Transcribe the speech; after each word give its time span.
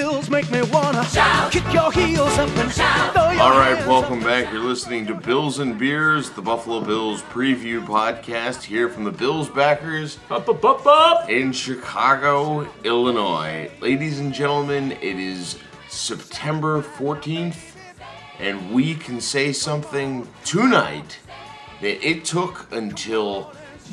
Bills 0.00 0.30
make 0.30 0.50
me 0.50 0.62
wanna 0.62 1.04
shout. 1.04 1.52
kick 1.52 1.70
your 1.74 1.92
heels 1.92 2.38
up 2.38 2.48
and 2.56 2.72
shout. 2.72 3.14
All 3.14 3.50
right, 3.50 3.86
welcome 3.86 4.20
back. 4.20 4.50
You're 4.50 4.64
listening 4.64 5.06
to 5.08 5.14
Bills 5.14 5.58
and 5.58 5.78
Beers, 5.78 6.30
the 6.30 6.40
Buffalo 6.40 6.80
Bills 6.80 7.20
preview 7.24 7.84
podcast 7.84 8.62
here 8.62 8.88
from 8.88 9.04
the 9.04 9.10
Bills 9.10 9.50
backers 9.50 10.18
Up, 10.30 10.48
up, 10.48 10.64
up, 10.64 10.86
up. 10.86 11.28
in 11.28 11.52
Chicago, 11.52 12.66
Illinois. 12.82 13.70
Ladies 13.82 14.20
and 14.20 14.32
gentlemen, 14.32 14.92
it 14.92 15.18
is 15.18 15.58
September 15.90 16.80
14th, 16.80 17.74
and 18.38 18.72
we 18.72 18.94
can 18.94 19.20
say 19.20 19.52
something 19.52 20.26
tonight 20.46 21.18
that 21.82 22.02
it 22.02 22.24
took 22.24 22.72
until 22.72 23.52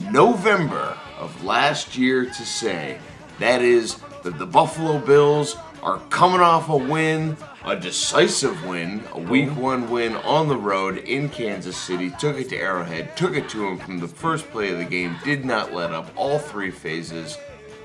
November 0.09 0.97
of 1.19 1.43
last 1.43 1.97
year 1.97 2.23
to 2.23 2.45
say. 2.45 2.97
That 3.39 3.61
is 3.61 3.97
that 4.23 4.39
the 4.39 4.45
Buffalo 4.45 4.99
Bills 4.99 5.57
are 5.87 5.99
coming 6.09 6.41
off 6.41 6.67
a 6.67 6.75
win, 6.75 7.37
a 7.63 7.73
decisive 7.73 8.65
win, 8.65 9.01
a 9.13 9.19
week 9.21 9.49
one 9.55 9.89
win 9.89 10.17
on 10.17 10.49
the 10.49 10.57
road 10.57 10.97
in 10.97 11.29
Kansas 11.29 11.77
City. 11.77 12.11
Took 12.19 12.37
it 12.37 12.49
to 12.49 12.57
Arrowhead, 12.57 13.15
took 13.15 13.37
it 13.37 13.47
to 13.51 13.65
him 13.65 13.77
from 13.77 13.97
the 13.97 14.07
first 14.07 14.51
play 14.51 14.69
of 14.69 14.79
the 14.79 14.83
game, 14.83 15.15
did 15.23 15.45
not 15.45 15.73
let 15.73 15.93
up 15.93 16.11
all 16.17 16.39
three 16.39 16.71
phases. 16.71 17.37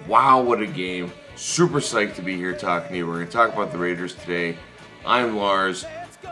Wow, 0.09 0.43
what 0.43 0.61
a 0.61 0.67
game. 0.67 1.13
Super 1.37 1.79
psyched 1.79 2.17
to 2.17 2.23
be 2.23 2.35
here 2.37 2.53
talking 2.53 2.91
to 2.91 2.97
you. 2.97 3.07
We're 3.07 3.19
going 3.19 3.27
to 3.27 3.33
talk 3.33 3.53
about 3.53 3.71
the 3.71 3.79
Raiders 3.79 4.17
today. 4.17 4.59
I'm 5.07 5.37
Lars. 5.37 5.85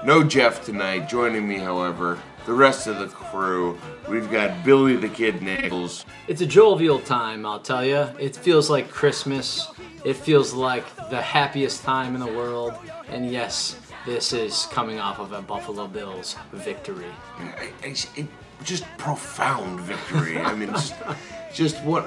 No 0.04 0.24
Jeff 0.24 0.64
tonight. 0.64 1.08
Joining 1.08 1.46
me, 1.46 1.58
however, 1.58 2.18
the 2.46 2.52
rest 2.52 2.86
of 2.86 2.98
the 2.98 3.06
crew. 3.06 3.78
We've 4.08 4.30
got 4.30 4.64
Billy 4.64 4.96
the 4.96 5.08
Kid 5.08 5.42
Nichols. 5.42 6.04
It's 6.28 6.40
a 6.40 6.46
jovial 6.46 6.98
time, 7.00 7.44
I'll 7.46 7.60
tell 7.60 7.84
you. 7.84 8.08
It 8.18 8.34
feels 8.36 8.70
like 8.70 8.90
Christmas. 8.90 9.68
It 10.04 10.14
feels 10.14 10.52
like 10.54 10.84
the 11.10 11.20
happiest 11.20 11.82
time 11.84 12.14
in 12.14 12.20
the 12.20 12.26
world. 12.32 12.74
And 13.08 13.30
yes, 13.30 13.78
this 14.06 14.32
is 14.32 14.66
coming 14.72 14.98
off 14.98 15.18
of 15.18 15.32
a 15.32 15.42
Buffalo 15.42 15.86
Bills 15.86 16.36
victory. 16.52 17.06
I- 17.38 17.70
I- 17.84 17.94
it- 18.16 18.26
just 18.64 18.84
profound 18.98 19.80
victory. 19.80 20.38
I 20.38 20.54
mean, 20.54 20.68
just, 20.70 20.94
just 21.54 21.80
what. 21.82 22.06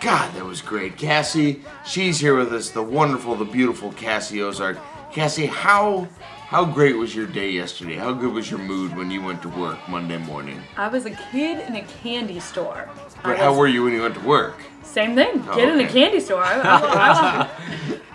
God, 0.00 0.34
that 0.34 0.44
was 0.44 0.60
great. 0.62 0.96
Cassie, 0.98 1.62
she's 1.86 2.18
here 2.18 2.36
with 2.36 2.52
us. 2.52 2.70
The 2.70 2.82
wonderful, 2.82 3.34
the 3.36 3.44
beautiful 3.44 3.92
Cassie 3.92 4.42
Ozark. 4.42 4.78
Cassie, 5.12 5.46
how 5.46 6.06
how 6.48 6.64
great 6.64 6.96
was 6.96 7.14
your 7.14 7.26
day 7.26 7.50
yesterday? 7.50 7.96
How 7.96 8.12
good 8.12 8.32
was 8.32 8.50
your 8.50 8.60
mood 8.60 8.96
when 8.96 9.10
you 9.10 9.22
went 9.22 9.42
to 9.42 9.48
work 9.48 9.78
Monday 9.88 10.16
morning? 10.18 10.62
I 10.76 10.88
was 10.88 11.04
a 11.06 11.10
kid 11.10 11.66
in 11.68 11.76
a 11.76 11.82
candy 12.02 12.40
store. 12.40 12.88
But 13.22 13.38
how 13.38 13.54
were 13.54 13.66
you 13.66 13.84
when 13.84 13.92
you 13.92 14.02
went 14.02 14.14
to 14.14 14.20
work? 14.20 14.54
Same 14.82 15.14
thing. 15.14 15.44
Oh, 15.48 15.54
kid 15.54 15.68
in 15.68 15.80
a 15.80 15.88
candy 15.88 16.20
store. 16.20 16.42
I, 16.42 16.54
I, 16.60 16.70
I, 16.70 17.48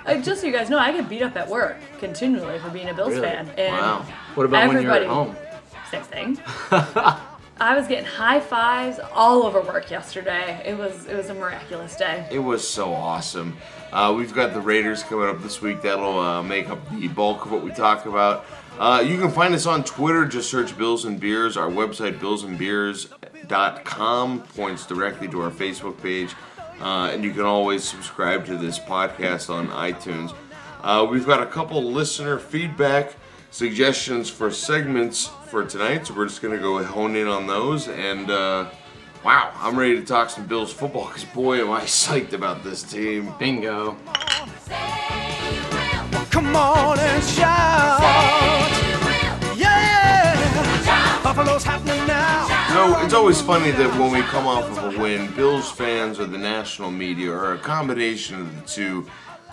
I- 0.14 0.22
just 0.22 0.42
so 0.42 0.48
you 0.48 0.54
guys 0.54 0.70
know, 0.70 0.80
I 0.80 0.92
get 0.92 1.08
beat 1.10 1.22
up 1.22 1.36
at 1.36 1.48
work 1.48 1.78
continually 2.00 2.58
for 2.60 2.70
being 2.70 2.90
a 2.90 2.94
Bills 2.94 3.10
Really? 3.16 3.22
fan. 3.28 3.50
And 3.58 3.76
Wow. 3.76 4.06
What 4.36 4.46
about 4.46 4.68
when 4.68 4.82
you're 4.82 4.92
at 4.92 5.06
home? 5.08 5.36
Same 5.92 6.04
thing. 6.04 6.40
I 7.60 7.78
was 7.78 7.88
getting 7.88 8.06
high 8.06 8.40
fives 8.40 9.00
all 9.14 9.44
over 9.44 9.62
work 9.62 9.92
yesterday. 9.92 10.62
It 10.66 10.78
was 10.78 11.06
it 11.06 11.16
was 11.16 11.30
a 11.30 11.34
miraculous 11.34 11.96
day. 11.96 12.28
It 12.32 12.40
was 12.40 12.66
so 12.68 12.94
awesome. 12.94 13.56
Uh, 13.92 14.14
we've 14.18 14.34
got 14.34 14.54
the 14.54 14.62
Raiders 14.62 15.04
coming 15.04 15.30
up 15.30 15.42
this 15.44 15.62
week. 15.62 15.82
That'll 15.84 16.20
uh, 16.20 16.42
make 16.42 16.70
up 16.70 16.80
the 16.90 17.08
bulk 17.10 17.46
of 17.46 17.52
what 17.52 17.64
we 17.64 17.70
talk 17.72 18.08
about. 18.08 18.46
Uh, 18.80 19.04
you 19.06 19.20
can 19.20 19.30
find 19.30 19.54
us 19.54 19.68
on 19.68 19.84
Twitter. 19.84 20.26
Just 20.26 20.50
search 20.50 20.76
Bills 20.78 21.06
and 21.06 21.20
Beers. 21.20 21.58
Our 21.58 21.70
website, 21.70 22.18
billsandbeers.com, 22.18 24.42
points 24.56 24.88
directly 24.88 25.28
to 25.28 25.42
our 25.42 25.52
Facebook 25.52 26.02
page. 26.02 26.34
Uh, 26.82 27.12
and 27.14 27.24
you 27.24 27.30
can 27.32 27.44
always 27.44 27.84
subscribe 27.84 28.48
to 28.48 28.58
this 28.58 28.80
podcast 28.80 29.54
on 29.54 29.68
iTunes. 29.68 30.34
Uh, 30.82 31.06
we've 31.10 31.28
got 31.28 31.44
a 31.44 31.46
couple 31.46 31.84
listener 31.84 32.40
feedback 32.40 33.16
suggestions 33.54 34.32
for 34.32 34.50
segments 34.50 35.28
for 35.46 35.64
tonight, 35.64 36.08
so 36.08 36.14
we're 36.16 36.26
just 36.26 36.42
going 36.42 36.56
to 36.56 36.60
go 36.60 36.84
hone 36.84 37.16
in 37.16 37.28
on 37.28 37.46
those. 37.46 37.88
And 37.88 38.32
uh, 38.32 38.68
wow, 39.24 39.54
I'm 39.60 39.78
ready 39.78 39.96
to 39.96 40.04
talk 40.04 40.32
some 40.32 40.48
Bills 40.48 40.74
football 40.74 41.08
because 41.08 41.24
boy, 41.26 41.62
am 41.62 41.72
I 41.72 41.82
psyched 41.82 42.34
about 42.34 42.64
this 42.64 42.82
team. 42.82 43.32
Bingo. 43.38 43.96
Come 46.32 46.56
on 46.56 46.98
and 46.98 47.24
shout. 47.24 48.00
Yeah. 49.56 51.22
Buffalo's 51.24 51.64
happening 51.64 52.08
now. 52.08 52.48
So 52.74 53.06
it's 53.06 53.14
always 53.14 53.40
funny 53.40 53.70
that 53.70 54.00
when 54.00 54.12
we 54.12 54.22
come 54.24 54.48
off 54.48 54.68
of 54.76 54.96
a 54.96 55.00
win, 55.00 55.32
Bills 55.36 55.70
fans 55.70 56.20
or 56.20 56.26
the 56.26 56.40
national 56.40 56.90
media 56.90 57.32
or 57.32 57.54
a 57.54 57.60
combination 57.60 58.42
of 58.42 58.56
the 58.56 58.62
two 58.68 59.08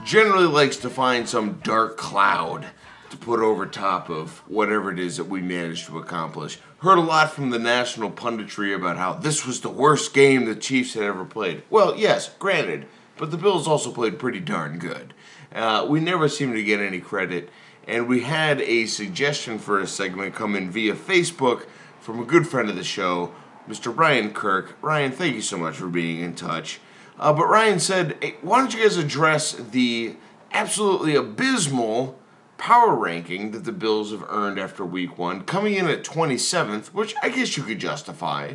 generally 0.07 0.47
likes 0.47 0.79
to 0.79 0.89
find 0.89 1.29
some 1.29 1.61
dark 1.63 1.99
cloud 1.99 2.65
to 3.11 3.17
put 3.17 3.41
over 3.41 3.67
top 3.67 4.09
of 4.09 4.39
whatever 4.49 4.91
it 4.91 4.99
is 4.99 5.17
that 5.17 5.25
we 5.25 5.41
managed 5.41 5.87
to 5.87 5.99
accomplish. 5.99 6.59
Heard 6.79 6.99
a 6.99 7.03
lot 7.03 7.33
from 7.33 7.51
the 7.51 7.59
national 7.59 8.11
punditry 8.11 8.75
about 8.75 8.97
how 8.97 9.13
this 9.13 9.45
was 9.45 9.61
the 9.61 9.69
worst 9.69 10.15
game 10.15 10.45
the 10.45 10.55
Chiefs 10.55 10.95
had 10.95 11.03
ever 11.03 11.25
played. 11.25 11.63
Well, 11.69 11.97
yes, 11.97 12.31
granted, 12.39 12.87
but 13.17 13.31
the 13.31 13.37
Bills 13.37 13.67
also 13.67 13.91
played 13.91 14.19
pretty 14.19 14.41
darn 14.41 14.79
good. 14.79 15.13
Uh, 15.53 15.87
we 15.89 15.99
never 15.99 16.29
seem 16.29 16.53
to 16.53 16.63
get 16.63 16.81
any 16.81 17.01
credit, 17.01 17.51
and 17.87 18.09
we 18.09 18.21
had 18.21 18.61
a 18.63 18.87
suggestion 18.87 19.59
for 19.59 19.81
a 19.81 19.87
segment 19.87 20.35
come 20.35 20.55
in 20.55 20.71
via 20.71 20.95
Facebook 20.95 21.67
from 21.99 22.21
a 22.21 22.25
good 22.25 22.47
friend 22.47 22.71
of 22.71 22.77
the 22.77 22.85
show, 22.85 23.33
Mr. 23.69 23.95
Ryan 23.95 24.33
Kirk. 24.33 24.77
Ryan, 24.81 25.11
thank 25.11 25.35
you 25.35 25.43
so 25.43 25.59
much 25.59 25.77
for 25.77 25.89
being 25.89 26.21
in 26.21 26.35
touch. 26.35 26.81
Uh, 27.19 27.33
but 27.33 27.49
Ryan 27.49 27.81
said, 27.81 28.17
hey, 28.23 28.37
why 28.41 28.59
don't 28.59 28.73
you 28.73 28.83
guys 28.83 28.97
address 28.97 29.53
the 29.53 30.15
absolutely 30.53 31.17
abysmal 31.17 32.19
power 32.61 32.95
ranking 32.95 33.51
that 33.53 33.65
the 33.65 33.73
Bills 33.73 34.13
have 34.13 34.25
earned 34.29 34.59
after 34.61 34.85
week 34.85 35.17
one, 35.19 35.43
coming 35.45 35.75
in 35.75 35.89
at 35.89 36.05
27th, 36.05 36.89
which 36.89 37.15
I 37.23 37.31
guess 37.31 37.57
you 37.57 37.63
could 37.63 37.79
justify, 37.81 38.55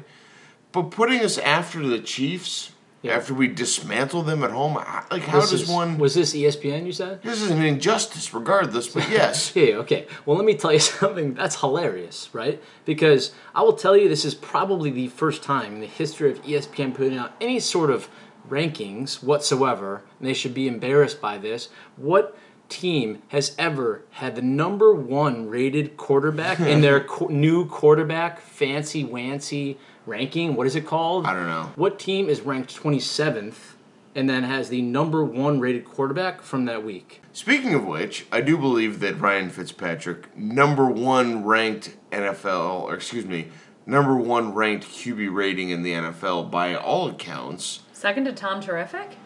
but 0.71 0.91
putting 0.91 1.21
us 1.21 1.37
after 1.39 1.85
the 1.85 1.99
Chiefs, 1.99 2.71
after 3.03 3.33
we 3.33 3.47
dismantle 3.47 4.21
them 4.23 4.43
at 4.43 4.51
home, 4.51 4.75
like 5.11 5.23
how 5.23 5.39
This 5.41 5.51
does 5.51 5.61
is- 5.63 5.69
one. 5.69 5.97
Was 5.97 6.13
this 6.13 6.33
ESPN 6.35 6.85
you 6.85 6.91
said? 6.91 7.21
this 7.23 7.41
is 7.41 7.49
an 7.49 7.61
injustice, 7.63 8.33
regardless, 8.33 8.87
but 8.87 9.09
yes. 9.09 9.51
Yeah, 9.55 9.75
okay. 9.77 10.07
Well, 10.25 10.37
let 10.37 10.45
me 10.45 10.55
tell 10.55 10.71
you 10.71 10.79
something 11.01 11.33
that's 11.33 11.59
hilarious, 11.59 12.29
right? 12.33 12.61
Because 12.85 13.31
I 13.55 13.61
will 13.63 13.73
tell 13.73 13.97
you 13.97 14.07
this 14.07 14.23
is 14.25 14.35
probably 14.35 14.91
the 14.91 15.07
first 15.07 15.41
time 15.43 15.73
in 15.75 15.81
the 15.81 15.87
history 15.87 16.31
of 16.31 16.41
ESPN 16.43 16.93
putting 16.93 17.17
out 17.17 17.33
any 17.41 17.59
sort 17.59 17.89
of 17.89 18.07
rankings 18.49 19.23
whatsoever, 19.23 20.03
and 20.19 20.27
they 20.27 20.33
should 20.33 20.53
be 20.53 20.67
embarrassed 20.67 21.19
by 21.21 21.37
this. 21.37 21.69
What 21.97 22.37
team 22.69 23.21
has 23.29 23.55
ever 23.57 24.03
had 24.11 24.35
the 24.35 24.41
number 24.41 24.93
one 24.93 25.49
rated 25.49 25.97
quarterback 25.97 26.59
in 26.59 26.81
their 26.81 26.99
qu- 27.03 27.29
new 27.29 27.65
quarterback 27.67 28.39
fancy 28.39 29.03
wancy 29.05 29.77
ranking? 30.05 30.55
What 30.55 30.67
is 30.67 30.75
it 30.75 30.85
called? 30.85 31.25
I 31.25 31.33
don't 31.33 31.47
know. 31.47 31.71
What 31.75 31.99
team 31.99 32.29
is 32.29 32.41
ranked 32.41 32.75
27th 32.75 33.73
and 34.15 34.29
then 34.29 34.43
has 34.43 34.69
the 34.69 34.81
number 34.81 35.23
one 35.23 35.59
rated 35.59 35.85
quarterback 35.85 36.41
from 36.41 36.65
that 36.65 36.83
week? 36.83 37.21
Speaking 37.33 37.73
of 37.73 37.85
which, 37.85 38.25
I 38.31 38.41
do 38.41 38.57
believe 38.57 38.99
that 39.01 39.19
Ryan 39.19 39.49
Fitzpatrick, 39.49 40.35
number 40.37 40.85
one 40.85 41.43
ranked 41.43 41.97
NFL, 42.11 42.83
or 42.83 42.95
excuse 42.95 43.25
me, 43.25 43.49
number 43.85 44.15
one 44.15 44.53
ranked 44.53 44.85
QB 44.87 45.33
rating 45.33 45.69
in 45.69 45.83
the 45.83 45.91
NFL 45.91 46.49
by 46.49 46.75
all 46.75 47.09
accounts. 47.09 47.81
Second 47.91 48.25
to 48.25 48.31
Tom 48.31 48.61
Terrific. 48.61 49.17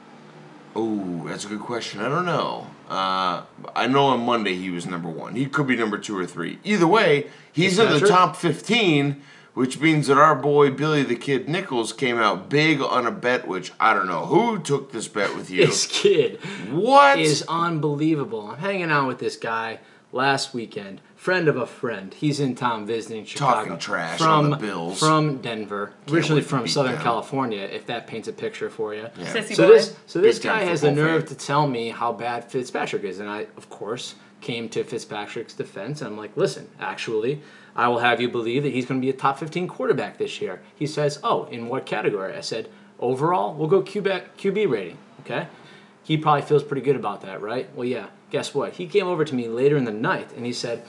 Oh, 0.76 1.24
that's 1.28 1.46
a 1.46 1.50
good 1.50 1.60
question. 1.62 2.00
I 2.02 2.10
don't 2.10 2.26
know. 2.26 2.68
Uh, 2.90 3.44
I 3.76 3.86
know 3.88 4.08
on 4.08 4.26
Monday 4.26 4.56
he 4.56 4.72
was 4.72 4.88
number 4.88 5.10
one. 5.10 5.36
He 5.36 5.46
could 5.46 5.68
be 5.68 5.76
number 5.76 5.98
two 6.00 6.18
or 6.18 6.26
three. 6.26 6.58
Either 6.64 6.88
way, 6.88 7.28
he's 7.52 7.78
in 7.78 7.92
the 7.92 8.08
top 8.08 8.36
15, 8.36 9.22
which 9.54 9.80
means 9.80 10.08
that 10.08 10.18
our 10.18 10.36
boy 10.36 10.72
Billy 10.72 11.04
the 11.04 11.16
Kid 11.16 11.48
Nichols 11.48 11.94
came 11.94 12.18
out 12.18 12.50
big 12.50 12.82
on 12.82 13.06
a 13.06 13.12
bet, 13.12 13.48
which 13.48 13.72
I 13.80 13.94
don't 13.94 14.08
know 14.08 14.26
who 14.26 14.58
took 14.58 14.92
this 14.92 15.08
bet 15.08 15.36
with 15.36 15.52
you. 15.52 15.66
This 15.68 15.86
kid 15.86 16.40
what? 16.72 17.20
is 17.20 17.46
unbelievable. 17.48 18.48
I'm 18.48 18.58
hanging 18.58 18.90
out 18.90 19.08
with 19.08 19.20
this 19.20 19.38
guy 19.38 19.80
last 20.12 20.54
weekend. 20.54 21.02
Friend 21.16 21.48
of 21.48 21.58
a 21.58 21.66
friend. 21.66 22.14
He's 22.14 22.40
in 22.40 22.56
town 22.56 22.86
visiting 22.86 23.26
Chicago. 23.26 23.62
Talking 23.62 23.78
trash 23.78 24.20
from, 24.20 24.46
on 24.46 24.50
the 24.50 24.58
Bills. 24.58 25.00
From 25.00 25.38
Denver. 25.38 25.94
Originally 26.10 26.42
wait 26.42 26.44
to 26.44 26.50
from 26.50 26.68
Southern 26.68 26.94
them. 26.94 27.02
California, 27.02 27.62
if 27.62 27.86
that 27.88 28.08
paints 28.08 28.28
a 28.28 28.34
picture 28.34 28.70
for 28.70 28.94
you. 28.94 29.08
Yeah. 29.18 29.42
So 29.42 29.68
boy. 29.68 29.74
this 29.74 29.96
so 30.06 30.22
this 30.22 30.40
Big 30.40 30.44
guy 30.44 30.64
has 30.64 30.82
the 30.82 30.92
nerve 30.92 31.28
fan. 31.28 31.38
to 31.38 31.46
tell 31.46 31.68
me 31.68 31.90
how 31.90 32.14
bad 32.14 32.50
Fitzpatrick 32.50 33.04
is, 33.04 33.20
and 33.20 33.30
I 33.30 33.48
of 33.58 33.70
course 33.70 34.16
came 34.42 34.70
to 34.70 34.84
Fitzpatrick's 34.86 35.54
defense, 35.54 36.02
and 36.02 36.12
I'm 36.12 36.18
like, 36.18 36.36
listen, 36.38 36.70
actually, 36.80 37.42
I 37.76 37.90
will 37.90 38.00
have 38.00 38.22
you 38.22 38.30
believe 38.30 38.64
that 38.64 38.72
he's 38.72 38.86
going 38.86 39.02
to 39.02 39.06
be 39.06 39.10
a 39.10 39.14
top 39.14 39.38
15 39.38 39.68
quarterback 39.68 40.18
this 40.18 40.40
year. 40.40 40.62
He 40.74 40.88
says, 40.88 41.20
oh, 41.24 41.44
in 41.46 41.68
what 41.68 41.86
category? 41.86 42.34
I 42.34 42.40
said, 42.42 42.70
overall, 43.00 43.54
we'll 43.54 43.68
go 43.68 43.82
QB 43.82 44.24
QB 44.38 44.70
rating. 44.70 44.98
Okay, 45.22 45.48
he 46.04 46.18
probably 46.18 46.44
feels 46.44 46.64
pretty 46.64 46.82
good 46.82 46.96
about 46.96 47.22
that, 47.22 47.42
right? 47.42 47.70
Well, 47.76 47.86
yeah. 47.86 48.08
Guess 48.30 48.54
what? 48.54 48.74
He 48.74 48.88
came 48.88 49.08
over 49.08 49.26
to 49.26 49.36
me 49.36 49.48
later 49.48 49.78
in 49.78 49.86
the 49.86 49.92
night, 49.92 50.32
and 50.36 50.46
he 50.46 50.54
said. 50.54 50.84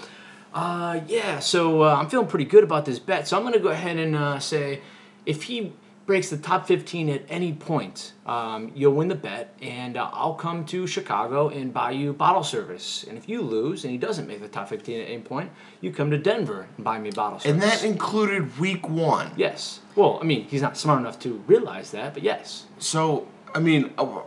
Uh, 0.52 1.00
yeah, 1.06 1.38
so 1.38 1.84
uh, 1.84 1.94
I'm 1.94 2.08
feeling 2.08 2.26
pretty 2.26 2.44
good 2.44 2.64
about 2.64 2.84
this 2.84 2.98
bet. 2.98 3.28
So 3.28 3.36
I'm 3.36 3.44
going 3.44 3.54
to 3.54 3.60
go 3.60 3.68
ahead 3.68 3.98
and 3.98 4.16
uh, 4.16 4.40
say 4.40 4.80
if 5.24 5.44
he 5.44 5.72
breaks 6.06 6.28
the 6.28 6.36
top 6.36 6.66
15 6.66 7.08
at 7.08 7.22
any 7.28 7.52
point, 7.52 8.14
um, 8.26 8.72
you'll 8.74 8.94
win 8.94 9.06
the 9.06 9.14
bet, 9.14 9.54
and 9.62 9.96
uh, 9.96 10.10
I'll 10.12 10.34
come 10.34 10.64
to 10.64 10.84
Chicago 10.88 11.50
and 11.50 11.72
buy 11.72 11.92
you 11.92 12.12
bottle 12.12 12.42
service. 12.42 13.04
And 13.08 13.16
if 13.16 13.28
you 13.28 13.42
lose 13.42 13.84
and 13.84 13.92
he 13.92 13.96
doesn't 13.96 14.26
make 14.26 14.40
the 14.40 14.48
top 14.48 14.68
15 14.68 15.00
at 15.02 15.04
any 15.04 15.20
point, 15.20 15.52
you 15.80 15.92
come 15.92 16.10
to 16.10 16.18
Denver 16.18 16.66
and 16.76 16.84
buy 16.84 16.98
me 16.98 17.10
bottle 17.12 17.38
service. 17.38 17.52
And 17.52 17.62
that 17.62 17.84
included 17.84 18.58
week 18.58 18.88
one. 18.88 19.30
yes. 19.36 19.78
Well, 19.94 20.18
I 20.20 20.24
mean, 20.24 20.46
he's 20.46 20.62
not 20.62 20.76
smart 20.76 20.98
enough 20.98 21.20
to 21.20 21.44
realize 21.46 21.92
that, 21.92 22.14
but 22.14 22.24
yes. 22.24 22.64
So, 22.80 23.28
I 23.54 23.60
mean, 23.60 23.92
uh, 23.96 24.22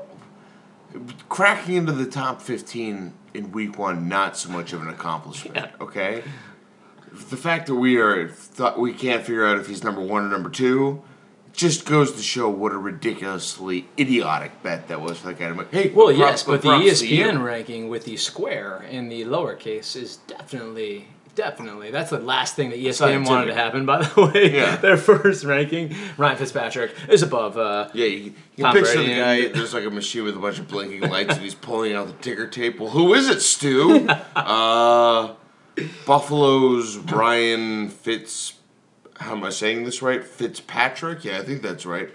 cracking 1.29 1.75
into 1.75 1.91
the 1.91 2.05
top 2.05 2.41
15 2.41 3.13
in 3.33 3.51
week 3.51 3.77
one, 3.77 4.07
not 4.07 4.37
so 4.37 4.49
much 4.49 4.73
of 4.73 4.81
an 4.81 4.89
accomplishment, 4.89 5.55
Yeah. 5.55 5.71
okay? 5.81 6.23
The 7.11 7.37
fact 7.37 7.67
that 7.67 7.75
we 7.75 7.97
are 7.97 8.27
thought 8.29 8.79
we 8.79 8.93
can't 8.93 9.21
figure 9.23 9.45
out 9.45 9.57
if 9.57 9.67
he's 9.67 9.83
number 9.83 10.01
one 10.01 10.25
or 10.25 10.29
number 10.29 10.49
two 10.49 11.01
just 11.51 11.85
goes 11.85 12.11
to 12.13 12.21
show 12.23 12.49
what 12.49 12.71
a 12.71 12.77
ridiculously 12.77 13.87
idiotic 13.99 14.63
bet 14.63 14.87
that 14.87 14.99
was 14.99 15.19
for 15.19 15.27
that 15.27 15.37
guy. 15.39 15.45
I'm 15.45 15.57
like, 15.57 15.71
hey, 15.71 15.91
Well, 15.93 16.07
props- 16.07 16.17
yes, 16.19 16.43
but 16.43 16.61
the 16.63 16.69
props 16.69 16.99
to 17.01 17.07
you. 17.07 17.25
ESPN 17.25 17.43
ranking 17.43 17.89
with 17.89 18.05
the 18.05 18.17
square 18.17 18.83
in 18.89 19.09
the 19.09 19.23
lowercase 19.25 19.95
is 19.95 20.17
definitely, 20.27 21.07
definitely. 21.35 21.91
That's 21.91 22.09
the 22.11 22.19
last 22.19 22.55
thing 22.55 22.69
that 22.71 22.79
ESPN 22.79 23.25
wanted 23.25 23.25
Scientific. 23.25 23.53
to 23.55 23.59
happen, 23.61 23.85
by 23.85 24.03
the 24.03 24.21
way. 24.33 24.55
Yeah. 24.55 24.75
Their 24.81 24.97
first 24.97 25.43
ranking, 25.43 25.95
Ryan 26.17 26.37
Fitzpatrick, 26.37 26.93
is 27.09 27.21
above. 27.23 27.57
Uh, 27.57 27.89
Yeah, 27.93 28.05
you, 28.05 28.33
you 28.55 28.63
Tom 28.63 28.73
picture 28.73 28.93
Brady 28.95 29.13
the 29.13 29.19
guy. 29.19 29.47
There's 29.53 29.73
like 29.73 29.85
a 29.85 29.89
machine 29.89 30.23
with 30.23 30.35
a 30.35 30.39
bunch 30.39 30.59
of 30.59 30.67
blinking 30.67 31.01
lights, 31.09 31.33
and 31.35 31.41
he's 31.43 31.55
pulling 31.55 31.93
out 31.93 32.07
the 32.07 32.13
ticker 32.13 32.47
tape. 32.47 32.79
Well, 32.79 32.89
who 32.89 33.13
is 33.13 33.27
it, 33.29 33.41
Stu? 33.41 34.07
uh, 34.35 35.33
Buffalo's 36.05 36.97
Ryan 36.97 37.89
Fitz. 37.89 38.53
How 39.19 39.33
am 39.33 39.43
I 39.43 39.49
saying 39.49 39.83
this 39.85 40.01
right? 40.01 40.23
Fitzpatrick. 40.23 41.23
Yeah, 41.23 41.39
I 41.39 41.43
think 41.43 41.61
that's 41.61 41.85
right. 41.85 42.09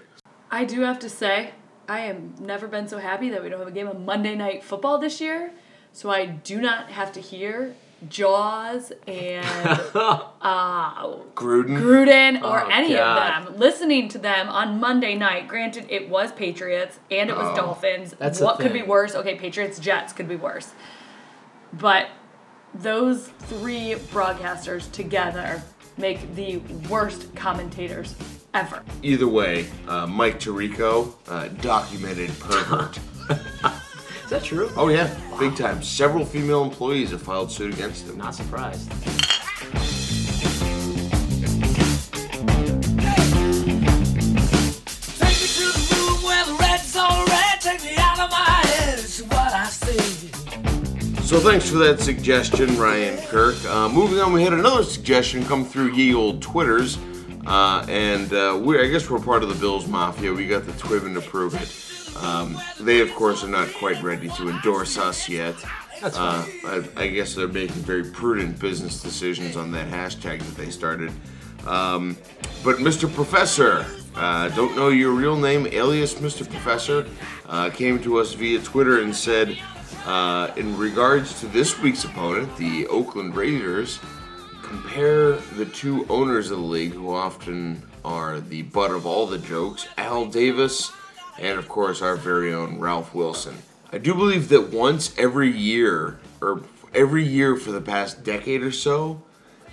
I 0.51 0.65
do 0.65 0.81
have 0.81 0.99
to 0.99 1.09
say, 1.09 1.51
I 1.87 2.01
have 2.01 2.39
never 2.39 2.67
been 2.67 2.87
so 2.87 2.97
happy 2.99 3.29
that 3.29 3.41
we 3.43 3.49
don't 3.49 3.59
have 3.59 3.67
a 3.67 3.71
game 3.71 3.87
of 3.87 3.99
Monday 3.99 4.35
Night 4.35 4.63
Football 4.63 4.97
this 4.99 5.19
year. 5.21 5.51
So 5.91 6.09
I 6.09 6.25
do 6.25 6.61
not 6.61 6.89
have 6.91 7.11
to 7.13 7.19
hear 7.19 7.75
Jaws 8.07 8.91
and 9.07 9.45
uh, 9.95 11.03
Gruden. 11.35 11.77
Gruden 11.81 12.41
or 12.43 12.61
Oh, 12.63 12.69
any 12.71 12.93
God. 12.93 13.39
of 13.39 13.45
them. 13.51 13.59
Listening 13.59 14.07
to 14.09 14.17
them 14.17 14.47
on 14.49 14.79
Monday 14.79 15.15
night, 15.15 15.47
granted, 15.47 15.85
it 15.89 16.09
was 16.09 16.31
Patriots 16.31 16.99
and 17.11 17.29
it 17.29 17.35
was 17.35 17.47
Oh. 17.51 17.55
Dolphins. 17.55 18.15
That's 18.17 18.39
what 18.39 18.59
could 18.59 18.73
be 18.73 18.83
worse? 18.83 19.15
Okay, 19.15 19.35
Patriots, 19.35 19.79
Jets 19.79 20.13
could 20.13 20.29
be 20.29 20.35
worse. 20.37 20.71
But 21.73 22.07
those 22.73 23.27
three 23.39 23.95
broadcasters 24.11 24.91
together 24.91 25.61
make 25.97 26.35
the 26.35 26.57
worst 26.89 27.35
commentators 27.35 28.15
ever. 28.53 28.81
Either 29.03 29.27
way, 29.27 29.67
uh, 29.87 30.07
Mike 30.07 30.39
Tirico, 30.39 31.13
uh, 31.27 31.47
documented 31.61 32.29
pervert. 32.39 32.97
is 34.29 34.41
that 34.41 34.43
true? 34.43 34.69
oh 34.77 34.89
yeah, 34.89 35.09
big 35.39 35.55
time. 35.55 35.81
Several 35.81 36.23
female 36.23 36.63
employees 36.63 37.09
have 37.09 37.21
filed 37.21 37.51
suit 37.51 37.73
against 37.73 38.07
him. 38.07 38.19
Not 38.19 38.35
surprised. 38.35 38.87
Take 38.91 39.01
me 39.01 39.07
to 45.47 45.65
the 45.65 45.95
room 45.95 46.23
where 46.23 46.45
the 46.45 46.53
red's 46.59 46.95
all 46.95 47.25
red. 47.25 47.59
Take 47.59 47.83
me 47.83 47.95
out 47.97 48.19
of 48.19 48.29
my 48.29 48.37
head. 48.37 48.99
It's 48.99 49.19
what 49.23 49.33
I 49.33 49.65
see. 49.65 49.97
So 51.23 51.39
thanks 51.39 51.67
for 51.67 51.79
that 51.79 51.99
suggestion, 51.99 52.77
Ryan 52.77 53.17
Kirk. 53.29 53.55
Uh, 53.65 53.89
moving 53.89 54.19
on, 54.19 54.31
we 54.31 54.43
had 54.43 54.53
another 54.53 54.83
suggestion 54.83 55.43
come 55.43 55.65
through 55.65 55.93
ye 55.93 56.13
old 56.13 56.39
Twitters, 56.39 56.99
uh, 57.47 57.83
and 57.89 58.31
uh, 58.31 58.59
we 58.63 58.79
I 58.79 58.89
guess 58.89 59.09
we're 59.09 59.17
part 59.17 59.41
of 59.41 59.49
the 59.49 59.55
Bills 59.55 59.87
Mafia. 59.87 60.31
We 60.31 60.45
got 60.45 60.67
the 60.67 60.73
Twibbon 60.73 61.15
to 61.15 61.21
prove 61.21 61.55
it. 61.59 61.88
Um, 62.21 62.59
they, 62.79 63.01
of 63.01 63.13
course, 63.15 63.43
are 63.43 63.49
not 63.49 63.73
quite 63.73 64.01
ready 64.03 64.29
to 64.29 64.49
endorse 64.49 64.97
us 64.97 65.29
yet. 65.29 65.55
That's 66.01 66.17
Uh. 66.17 66.45
I, 66.65 66.83
I 66.95 67.07
guess 67.07 67.35
they're 67.35 67.47
making 67.47 67.81
very 67.83 68.03
prudent 68.03 68.59
business 68.59 69.01
decisions 69.01 69.55
on 69.55 69.71
that 69.71 69.89
hashtag 69.89 70.39
that 70.39 70.55
they 70.55 70.69
started. 70.69 71.11
Um, 71.67 72.17
but 72.63 72.77
Mr. 72.77 73.13
Professor, 73.13 73.85
uh, 74.15 74.49
don't 74.49 74.75
know 74.75 74.89
your 74.89 75.11
real 75.11 75.35
name, 75.35 75.67
alias 75.67 76.15
Mr. 76.15 76.49
Professor, 76.49 77.05
uh, 77.47 77.69
came 77.69 78.01
to 78.03 78.17
us 78.17 78.33
via 78.33 78.59
Twitter 78.59 79.01
and 79.01 79.15
said, 79.15 79.57
uh, 80.05 80.51
in 80.55 80.77
regards 80.77 81.39
to 81.41 81.47
this 81.47 81.79
week's 81.79 82.05
opponent, 82.05 82.55
the 82.57 82.87
Oakland 82.87 83.35
Raiders, 83.35 83.99
compare 84.63 85.33
the 85.57 85.65
two 85.65 86.05
owners 86.09 86.51
of 86.51 86.59
the 86.59 86.63
league 86.63 86.93
who 86.93 87.13
often 87.13 87.81
are 88.05 88.39
the 88.39 88.61
butt 88.63 88.91
of 88.91 89.05
all 89.05 89.25
the 89.25 89.37
jokes, 89.37 89.87
Al 89.97 90.25
Davis 90.25 90.91
and, 91.39 91.57
of 91.57 91.67
course, 91.67 92.01
our 92.01 92.15
very 92.15 92.53
own 92.53 92.79
Ralph 92.79 93.13
Wilson. 93.13 93.57
I 93.91 93.97
do 93.97 94.13
believe 94.13 94.49
that 94.49 94.71
once 94.71 95.17
every 95.17 95.49
year, 95.49 96.19
or 96.41 96.63
every 96.93 97.25
year 97.25 97.55
for 97.55 97.71
the 97.71 97.81
past 97.81 98.23
decade 98.23 98.61
or 98.61 98.71
so, 98.71 99.21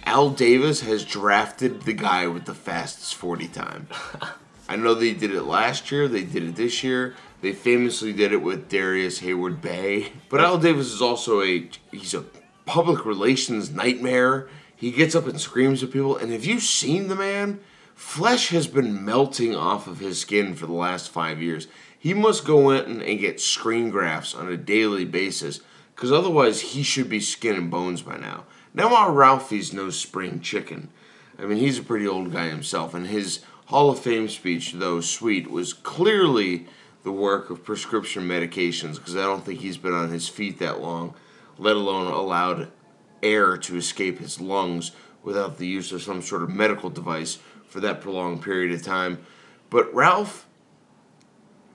Al 0.04 0.30
Davis 0.30 0.82
has 0.82 1.04
drafted 1.04 1.82
the 1.82 1.92
guy 1.92 2.26
with 2.26 2.44
the 2.44 2.54
fastest 2.54 3.14
40 3.16 3.48
time. 3.48 3.88
I 4.68 4.76
know 4.76 4.94
they 4.94 5.12
did 5.12 5.34
it 5.34 5.42
last 5.42 5.90
year, 5.90 6.08
they 6.08 6.24
did 6.24 6.44
it 6.44 6.56
this 6.56 6.82
year. 6.82 7.14
They 7.42 7.52
famously 7.52 8.12
did 8.12 8.32
it 8.32 8.42
with 8.42 8.68
Darrius 8.68 9.20
Heyward-Bey. 9.20 10.12
But 10.28 10.40
Al 10.40 10.58
Davis 10.58 10.92
is 10.92 11.02
also 11.02 11.42
a 11.42 11.68
he's 11.92 12.14
a 12.14 12.24
public 12.64 13.04
relations 13.04 13.70
nightmare. 13.70 14.48
He 14.74 14.90
gets 14.90 15.14
up 15.14 15.26
and 15.26 15.40
screams 15.40 15.82
at 15.82 15.92
people, 15.92 16.16
and 16.16 16.32
have 16.32 16.44
you 16.44 16.60
seen 16.60 17.08
the 17.08 17.14
man? 17.14 17.60
Flesh 17.96 18.50
has 18.50 18.66
been 18.66 19.06
melting 19.06 19.56
off 19.56 19.86
of 19.86 20.00
his 20.00 20.20
skin 20.20 20.54
for 20.54 20.66
the 20.66 20.72
last 20.72 21.10
five 21.10 21.40
years. 21.40 21.66
He 21.98 22.12
must 22.12 22.44
go 22.44 22.68
in 22.70 23.00
and 23.00 23.18
get 23.18 23.40
screen 23.40 23.88
grafts 23.88 24.34
on 24.34 24.52
a 24.52 24.56
daily 24.56 25.06
basis, 25.06 25.60
because 25.94 26.12
otherwise 26.12 26.60
he 26.60 26.82
should 26.82 27.08
be 27.08 27.20
skin 27.20 27.56
and 27.56 27.70
bones 27.70 28.02
by 28.02 28.18
now. 28.18 28.44
Now 28.74 28.94
our 28.94 29.10
Ralphie's 29.10 29.72
no 29.72 29.88
spring 29.88 30.40
chicken. 30.40 30.90
I 31.38 31.46
mean, 31.46 31.56
he's 31.56 31.78
a 31.78 31.82
pretty 31.82 32.06
old 32.06 32.32
guy 32.32 32.50
himself, 32.50 32.92
and 32.92 33.06
his 33.06 33.40
Hall 33.66 33.90
of 33.90 33.98
Fame 33.98 34.28
speech, 34.28 34.72
though 34.72 35.00
sweet, 35.00 35.50
was 35.50 35.72
clearly 35.72 36.66
the 37.02 37.12
work 37.12 37.48
of 37.48 37.64
prescription 37.64 38.28
medications 38.28 38.96
because 38.96 39.16
I 39.16 39.22
don't 39.22 39.44
think 39.44 39.60
he's 39.60 39.78
been 39.78 39.94
on 39.94 40.10
his 40.10 40.28
feet 40.28 40.58
that 40.58 40.82
long, 40.82 41.14
let 41.56 41.76
alone 41.76 42.12
allowed 42.12 42.70
air 43.22 43.56
to 43.56 43.76
escape 43.76 44.18
his 44.18 44.38
lungs 44.38 44.92
without 45.26 45.58
the 45.58 45.66
use 45.66 45.90
of 45.90 46.00
some 46.00 46.22
sort 46.22 46.42
of 46.42 46.48
medical 46.48 46.88
device 46.88 47.38
for 47.66 47.80
that 47.80 48.00
prolonged 48.00 48.40
period 48.40 48.72
of 48.72 48.80
time. 48.80 49.18
But 49.68 49.92
Ralph, 49.92 50.46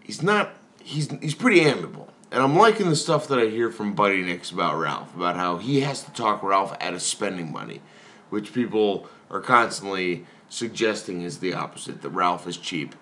he's 0.01 0.24
not, 0.24 0.53
he's, 0.81 1.12
he's 1.21 1.36
pretty 1.36 1.59
amiable. 1.59 2.07
And 2.31 2.42
I'm 2.42 2.56
liking 2.56 2.89
the 2.89 2.95
stuff 2.95 3.27
that 3.27 3.38
I 3.38 3.48
hear 3.48 3.70
from 3.70 3.93
Buddy 3.93 4.24
Nix 4.24 4.51
about 4.51 4.79
Ralph, 4.79 5.13
about 5.13 5.36
how 5.36 5.58
he 5.58 5.81
has 5.81 6.01
to 6.05 6.12
talk 6.13 6.41
Ralph 6.41 6.75
out 6.79 6.93
of 6.93 7.01
spending 7.01 7.51
money, 7.51 7.81
which 8.29 8.53
people 8.53 9.10
are 9.29 9.41
constantly 9.41 10.25
suggesting 10.48 11.22
is 11.22 11.39
the 11.39 11.53
opposite, 11.53 12.01
that 12.03 12.10
Ralph 12.12 12.48
is 12.48 12.55
cheap. 12.55 12.96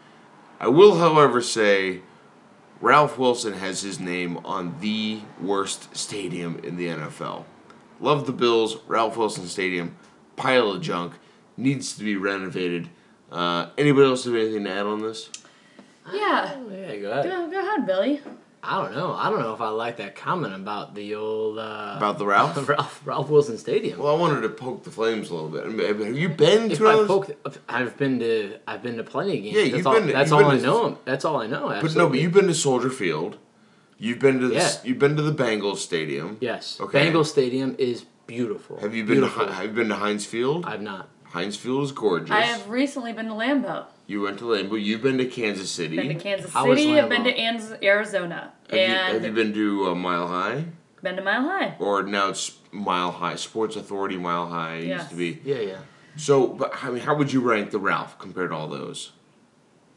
I 0.60 0.68
will, 0.68 0.98
however, 0.98 1.44
say 1.44 2.01
Ralph 2.82 3.20
Wilson 3.20 3.53
has 3.53 3.82
his 3.82 4.00
name 4.00 4.38
on 4.38 4.79
the 4.79 5.22
worst 5.39 5.96
stadium 5.96 6.60
in 6.63 6.75
the 6.75 6.88
NFL. 6.88 7.46
Love 8.00 8.25
the 8.25 8.32
Bills, 8.32 8.77
Ralph 8.88 9.15
Wilson 9.15 9.46
Stadium, 9.46 9.96
pile 10.39 10.72
of 10.72 10.81
junk, 10.81 11.13
needs 11.58 11.96
to 11.98 12.03
be 12.03 12.15
renovated. 12.15 12.89
Uh, 13.31 13.67
anybody 13.77 14.08
else 14.08 14.24
have 14.25 14.36
anything 14.36 14.63
to 14.63 14.72
add 14.72 14.86
on 14.86 15.01
this? 15.01 15.29
Yeah. 16.12 16.55
Yeah, 16.72 16.96
go 16.98 17.12
ahead. 17.12 17.25
Go, 17.25 17.50
go 17.51 17.60
ahead, 17.60 17.86
Billy. 17.86 18.22
I 18.62 18.81
don't 18.81 18.93
know. 18.93 19.13
I 19.13 19.29
don't 19.29 19.39
know 19.39 19.53
if 19.53 19.62
I 19.62 19.69
like 19.69 19.98
that 19.98 20.15
comment 20.17 20.53
about 20.53 20.93
the 20.93 21.15
old 21.15 21.60
uh, 21.60 21.93
About 21.96 22.17
the 22.17 22.25
Ralph? 22.25 22.67
Ralph, 22.69 23.01
Ralph 23.05 23.29
Wilson 23.29 23.58
Stadium. 23.58 24.00
Well, 24.00 24.13
I 24.15 24.19
wanted 24.19 24.41
to 24.41 24.50
poke 24.50 24.84
the 24.84 24.91
flames 24.91 25.29
a 25.29 25.34
little 25.36 25.50
bit. 25.50 25.63
I 25.65 25.69
mean, 25.69 26.05
have 26.08 26.17
you 26.17 26.27
been 26.27 26.69
if 26.72 26.79
to 26.79 26.88
I 26.89 26.93
those? 26.96 27.08
poke, 27.08 27.38
I've 27.69 27.96
been 27.98 28.19
to 28.19 28.58
I've 28.67 28.84
been 28.84 28.98
to 28.98 29.03
plenty 29.03 29.38
of 29.38 29.43
games. 29.43 29.55
Yeah, 29.55 29.63
that's 29.63 29.77
you've 29.77 29.88
all, 29.88 29.93
been 29.93 30.08
to- 30.08 30.13
that's 30.13 30.31
all 30.34 30.39
been 30.39 30.50
I 30.51 30.58
to- 30.58 30.63
know. 30.63 30.98
That's 31.05 31.24
all 31.25 31.38
I 31.41 31.48
know. 31.48 31.79
but 31.81 31.96
no, 31.96 32.10
but 32.10 32.19
you've 32.19 32.34
been 32.34 32.48
to 32.48 32.53
Soldier 32.53 32.89
Field. 32.89 33.38
You've 33.98 34.19
been 34.19 34.39
to 34.41 34.48
the 34.50 34.55
Yeah. 34.55 34.72
you've 34.84 35.00
been 35.00 35.15
to 35.15 35.22
the 35.22 35.34
Bengals 35.43 35.77
Stadium. 35.77 36.38
yes. 36.41 36.79
Okay. 36.81 37.05
Bengals 37.12 37.27
Stadium 37.27 37.75
is 37.77 38.03
beautiful. 38.29 38.77
Have 38.79 38.95
you 38.95 39.03
been 39.03 39.15
beautiful. 39.15 39.45
to 39.48 39.51
Hi- 39.51 39.62
Have 39.63 39.69
you 39.71 39.75
been 39.75 39.89
to 39.89 39.95
Heinz 39.95 40.25
Field? 40.25 40.65
I've 40.65 40.81
not. 40.81 41.09
Heinz 41.25 41.57
Field 41.57 41.83
is 41.83 41.91
gorgeous. 41.91 42.31
I 42.31 42.41
have 42.41 42.69
recently 42.69 43.12
been 43.13 43.27
to 43.27 43.33
Lambeau. 43.33 43.86
You 44.07 44.21
went 44.21 44.39
to 44.39 44.45
Lambeau. 44.45 44.81
You've 44.81 45.03
been 45.03 45.17
to 45.19 45.25
Kansas 45.25 45.69
City. 45.69 45.95
Been 45.98 46.07
to 46.09 46.15
Kansas 46.15 46.51
How 46.51 46.65
City. 46.74 47.00
I've 47.00 47.09
been 47.09 47.24
to 47.25 47.33
Anz- 47.33 47.77
Arizona. 47.83 48.53
have, 48.69 48.79
you, 48.79 48.86
and 48.86 49.13
have 49.13 49.25
you 49.25 49.31
been 49.33 49.53
to 49.53 49.89
uh, 49.91 49.95
Mile 49.95 50.27
High? 50.27 50.65
been 51.03 51.15
to 51.17 51.21
Mile 51.21 51.43
High. 51.43 51.75
Or 51.79 52.03
now 52.03 52.29
it's 52.29 52.57
Mile 52.71 53.12
High. 53.12 53.36
Sports 53.36 53.75
Authority 53.75 54.17
Mile 54.17 54.48
High 54.48 54.75
it 54.77 54.88
used 54.88 55.09
to 55.12 55.15
be. 55.15 55.39
Yeah, 55.43 55.59
yeah. 55.59 55.77
So, 56.17 56.48
but 56.48 56.74
I 56.83 56.89
mean, 56.89 57.01
how 57.03 57.15
would 57.15 57.31
you 57.31 57.41
rank 57.41 57.71
the 57.71 57.79
Ralph 57.79 58.17
compared 58.19 58.50
to 58.50 58.55
all 58.55 58.67
those? 58.67 59.12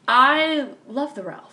I 0.07 0.69
love 0.87 1.15
the 1.15 1.23
Ralph. 1.23 1.52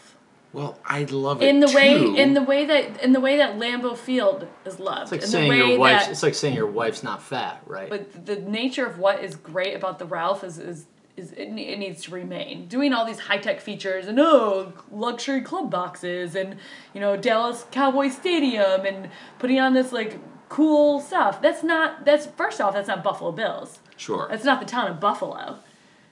Well, 0.52 0.78
I 0.84 1.04
love 1.04 1.42
it 1.42 1.48
In 1.48 1.60
the 1.60 1.68
too. 1.68 1.76
way 1.76 2.02
in 2.16 2.34
the 2.34 2.42
way 2.42 2.64
that 2.64 3.02
in 3.04 3.12
the 3.12 3.20
way 3.20 3.36
that 3.36 3.56
Lambeau 3.58 3.96
Field 3.96 4.48
is 4.64 4.80
loved. 4.80 5.02
It's 5.02 5.12
like 5.12 5.22
in 5.22 5.28
saying 5.28 5.44
the 5.44 5.50
way 5.62 5.70
your 5.70 5.78
wife's. 5.78 6.06
that 6.06 6.10
It's 6.12 6.22
like 6.24 6.34
saying 6.34 6.54
your 6.54 6.66
wife's 6.66 7.02
not 7.02 7.22
fat, 7.22 7.62
right? 7.66 7.88
but 7.88 8.26
the 8.26 8.36
nature 8.36 8.84
of 8.84 8.98
what 8.98 9.22
is 9.22 9.36
great 9.36 9.74
about 9.76 9.98
the 10.00 10.06
Ralph 10.06 10.42
is 10.42 10.58
is 10.58 10.86
is 11.16 11.32
it, 11.32 11.48
it 11.48 11.78
needs 11.78 12.02
to 12.04 12.10
remain. 12.12 12.66
Doing 12.66 12.92
all 12.92 13.04
these 13.04 13.20
high 13.20 13.38
tech 13.38 13.60
features 13.60 14.06
and 14.08 14.18
oh 14.18 14.72
luxury 14.90 15.40
club 15.42 15.70
boxes 15.70 16.34
and 16.34 16.56
you 16.94 17.00
know 17.00 17.16
Dallas 17.16 17.64
Cowboy 17.70 18.08
Stadium 18.08 18.84
and 18.84 19.08
putting 19.38 19.60
on 19.60 19.74
this 19.74 19.92
like 19.92 20.18
cool 20.48 20.98
stuff. 21.00 21.40
That's 21.40 21.62
not 21.62 22.04
that's 22.04 22.26
first 22.26 22.60
off 22.60 22.72
that's 22.74 22.88
not 22.88 23.04
Buffalo 23.04 23.30
Bills. 23.30 23.78
Sure. 23.96 24.26
That's 24.28 24.44
not 24.44 24.58
the 24.58 24.66
town 24.66 24.90
of 24.90 24.98
Buffalo. 24.98 25.58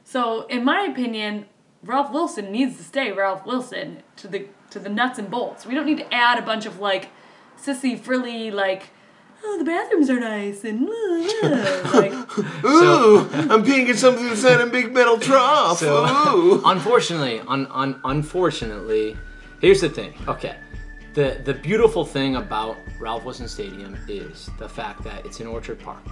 So 0.04 0.47
in 0.47 0.64
my 0.64 0.83
opinion, 0.83 1.47
Ralph 1.85 2.11
Wilson 2.12 2.50
needs 2.52 2.76
to 2.76 2.82
stay 2.85 3.12
Ralph 3.12 3.47
Wilson 3.47 4.02
to 4.16 4.28
the 4.28 4.47
to 4.70 4.78
the 4.78 4.88
nuts 4.88 5.18
and 5.18 5.30
bolts. 5.30 5.64
We 5.66 5.75
don't 5.75 5.87
need 5.87 5.99
to 5.99 6.14
add 6.14 6.38
a 6.38 6.42
bunch 6.42 6.66
of 6.66 6.80
like 6.80 7.08
sissy 7.61 7.99
frilly 7.99 8.50
like 8.50 8.85
oh 9.44 9.56
the 9.58 9.64
bathrooms 9.64 10.11
are 10.11 10.18
nice 10.20 10.64
and 10.64 10.88
uh, 10.88 11.90
like 11.94 12.12
Ooh, 12.64 13.20
I'm 13.52 13.64
peeing 13.64 13.88
at 13.88 13.97
something 13.97 14.26
that's 14.26 14.42
not 14.42 14.61
a 14.61 14.66
big 14.66 14.92
metal 14.92 15.18
trough. 15.18 15.78
So- 15.78 16.04
Ooh. 16.37 16.62
unfortunately, 16.66 17.40
un, 17.47 17.66
un, 17.70 18.00
unfortunately, 18.04 19.16
here's 19.61 19.80
the 19.80 19.88
thing. 19.88 20.14
Okay, 20.26 20.56
the 21.14 21.40
the 21.44 21.54
beautiful 21.54 22.04
thing 22.04 22.37
about 22.37 22.76
Ralph 22.99 23.25
Wilson 23.25 23.49
Stadium 23.49 23.97
is 24.08 24.50
the 24.58 24.68
fact 24.68 25.04
that 25.04 25.25
it's 25.25 25.40
in 25.40 25.47
Orchard 25.47 25.78
Park. 25.78 26.02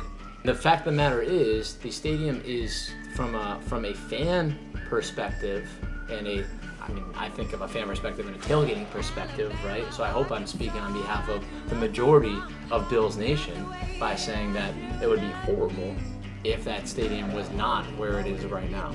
The 0.46 0.54
fact 0.54 0.86
of 0.86 0.92
the 0.92 0.96
matter 0.96 1.20
is, 1.20 1.74
the 1.74 1.90
stadium 1.90 2.40
is 2.46 2.92
from 3.16 3.34
a 3.34 3.60
from 3.62 3.84
a 3.84 3.92
fan 3.92 4.56
perspective 4.88 5.68
and 6.08 6.24
a 6.24 6.44
I 6.80 6.92
mean, 6.92 7.04
I 7.16 7.28
think 7.30 7.52
of 7.52 7.62
a 7.62 7.68
fan 7.68 7.88
perspective 7.88 8.28
and 8.28 8.36
a 8.36 8.38
tailgating 8.38 8.88
perspective, 8.90 9.52
right? 9.64 9.92
So 9.92 10.04
I 10.04 10.08
hope 10.10 10.30
I'm 10.30 10.46
speaking 10.46 10.78
on 10.78 10.92
behalf 10.92 11.28
of 11.28 11.44
the 11.68 11.74
majority 11.74 12.38
of 12.70 12.88
Bills 12.88 13.16
Nation 13.16 13.66
by 13.98 14.14
saying 14.14 14.52
that 14.52 14.72
it 15.02 15.08
would 15.08 15.20
be 15.20 15.30
horrible 15.30 15.96
if 16.44 16.62
that 16.62 16.86
stadium 16.86 17.34
was 17.34 17.50
not 17.50 17.84
where 17.96 18.20
it 18.20 18.28
is 18.28 18.44
right 18.44 18.70
now. 18.70 18.94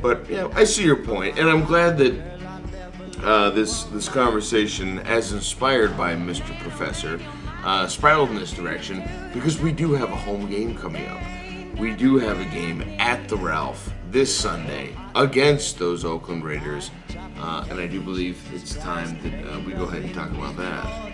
But 0.00 0.26
yeah, 0.30 0.48
I 0.54 0.64
see 0.64 0.84
your 0.84 1.04
point, 1.04 1.38
and 1.38 1.50
I'm 1.50 1.66
glad 1.66 1.98
that 1.98 2.14
uh, 3.22 3.50
this 3.50 3.82
this 3.84 4.08
conversation, 4.08 5.00
as 5.00 5.32
inspired 5.32 5.98
by 5.98 6.14
Mr. 6.14 6.58
Professor, 6.60 7.20
uh, 7.64 7.86
spiraled 7.86 8.30
in 8.30 8.36
this 8.36 8.52
direction 8.52 9.02
because 9.32 9.58
we 9.60 9.72
do 9.72 9.92
have 9.92 10.10
a 10.10 10.16
home 10.16 10.50
game 10.50 10.76
coming 10.76 11.06
up. 11.06 11.20
We 11.78 11.94
do 11.94 12.18
have 12.18 12.40
a 12.40 12.44
game 12.46 12.82
at 12.98 13.28
the 13.28 13.36
Ralph 13.36 13.92
this 14.10 14.34
Sunday 14.34 14.94
against 15.14 15.78
those 15.78 16.04
Oakland 16.04 16.44
Raiders, 16.44 16.90
uh, 17.38 17.66
and 17.70 17.80
I 17.80 17.86
do 17.86 18.00
believe 18.00 18.38
it's 18.52 18.74
time 18.76 19.18
that 19.22 19.52
uh, 19.52 19.60
we 19.60 19.72
go 19.72 19.84
ahead 19.84 20.02
and 20.02 20.14
talk 20.14 20.30
about 20.30 20.56
that. 20.56 21.12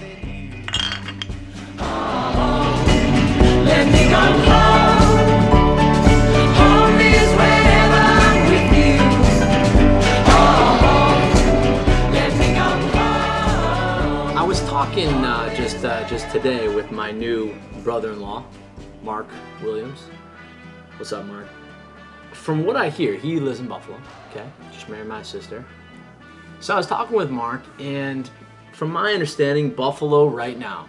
Just 15.80 15.85
uh, 15.85 16.08
just 16.08 16.28
today 16.30 16.66
with 16.66 16.90
my 16.90 17.12
new 17.12 17.54
brother-in-law, 17.85 18.44
Mark 19.04 19.28
Williams. 19.62 20.00
What's 20.97 21.12
up, 21.12 21.25
Mark? 21.26 21.47
From 22.32 22.64
what 22.64 22.75
I 22.75 22.88
hear, 22.88 23.14
he 23.14 23.38
lives 23.38 23.61
in 23.61 23.68
Buffalo. 23.68 23.97
Okay, 24.30 24.44
just 24.73 24.88
married 24.88 25.06
my 25.06 25.23
sister. 25.23 25.64
So 26.58 26.75
I 26.75 26.78
was 26.78 26.88
talking 26.88 27.16
with 27.16 27.30
Mark, 27.30 27.62
and 27.78 28.28
from 28.73 28.90
my 28.90 29.12
understanding, 29.12 29.70
Buffalo 29.70 30.26
right 30.26 30.58
now, 30.58 30.88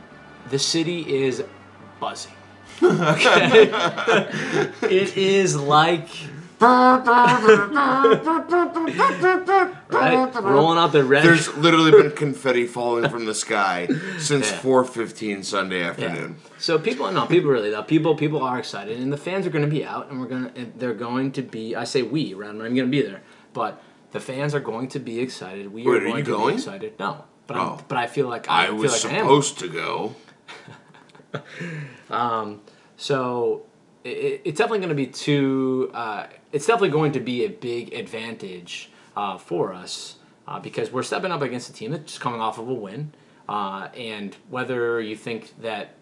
the 0.50 0.58
city 0.58 1.02
is 1.24 1.44
buzzing. 2.00 2.34
Okay, 2.82 3.70
it 4.82 5.18
is 5.18 5.56
like 5.56 6.08
right, 9.90 10.32
rolling 10.42 10.78
out 10.78 10.92
the 10.92 11.04
red. 11.04 11.24
There's 11.24 11.54
literally 11.58 11.92
been 11.92 12.12
confetti 12.12 12.66
falling 12.68 13.10
from 13.10 13.26
the 13.26 13.34
sky 13.34 13.88
since 14.18 14.52
Yeah. 14.52 14.60
4:15 14.60 15.44
Sunday 15.44 15.80
Yeah. 15.80 15.90
afternoon. 15.90 16.38
So 16.58 16.78
people, 16.80 17.12
no, 17.12 17.26
people 17.26 17.50
really 17.52 17.70
though. 17.70 17.84
People, 17.84 18.16
people 18.16 18.44
are 18.44 18.60
excited, 18.60 19.00
and 19.00 19.12
the 19.12 19.18
fans 19.18 19.46
are 19.48 19.50
going 19.50 19.66
to 19.66 19.72
be 19.72 19.86
out, 19.86 20.10
and 20.10 20.20
we're 20.20 20.28
gonna, 20.28 20.52
they're 20.78 20.94
going 20.94 21.32
to 21.34 21.42
be. 21.42 21.76
I 21.76 21.84
say 21.86 22.02
we, 22.02 22.34
right? 22.34 22.50
I'm 22.50 22.58
going 22.58 22.76
to 22.76 22.86
be 22.88 23.02
there, 23.02 23.22
but 23.54 23.82
the 24.12 24.20
fans 24.20 24.54
are 24.56 24.60
going 24.60 24.88
to 24.90 25.00
be 25.00 25.20
excited. 25.20 25.72
We 25.72 25.84
Wait, 25.86 25.94
are 25.94 25.98
are 25.98 26.00
going 26.02 26.18
you 26.18 26.24
to 26.24 26.32
going? 26.32 26.48
be 26.56 26.62
excited. 26.62 26.94
No, 27.00 27.24
but 27.48 27.58
Oh. 27.58 27.78
I'm, 27.80 27.86
but 27.88 27.98
I 27.98 28.08
feel 28.08 28.28
like 28.28 28.50
I, 28.50 28.64
I 28.64 28.66
feel 28.68 28.76
was 28.76 29.04
like 29.04 29.14
I 29.14 29.18
supposed 29.20 29.60
to 29.60 29.68
go. 29.70 30.16
So 33.02 33.64
it, 34.04 34.42
it's 34.44 34.58
definitely 34.58 34.80
going 34.80 34.90
to 34.90 34.96
be 34.96 35.08
two. 35.08 35.90
Uh, 35.94 36.26
it's 36.52 36.66
definitely 36.66 36.90
going 36.90 37.12
to 37.14 37.20
be 37.20 37.46
a 37.46 37.50
big 37.50 37.94
advantage 37.94 38.92
uh, 39.16 39.38
for 39.38 39.74
us 39.74 40.16
uh, 40.48 40.60
because 40.60 40.92
we're 40.92 41.04
stepping 41.04 41.32
up 41.32 41.42
against 41.42 41.70
a 41.70 41.74
team 41.74 41.92
that's 41.92 42.18
coming 42.18 42.42
off 42.42 42.58
of 42.58 42.68
a 42.68 42.74
win. 42.74 43.14
Uh, 43.48 43.90
and 43.96 44.36
whether 44.50 45.02
you 45.02 45.16
think 45.16 45.60
that 45.62 45.96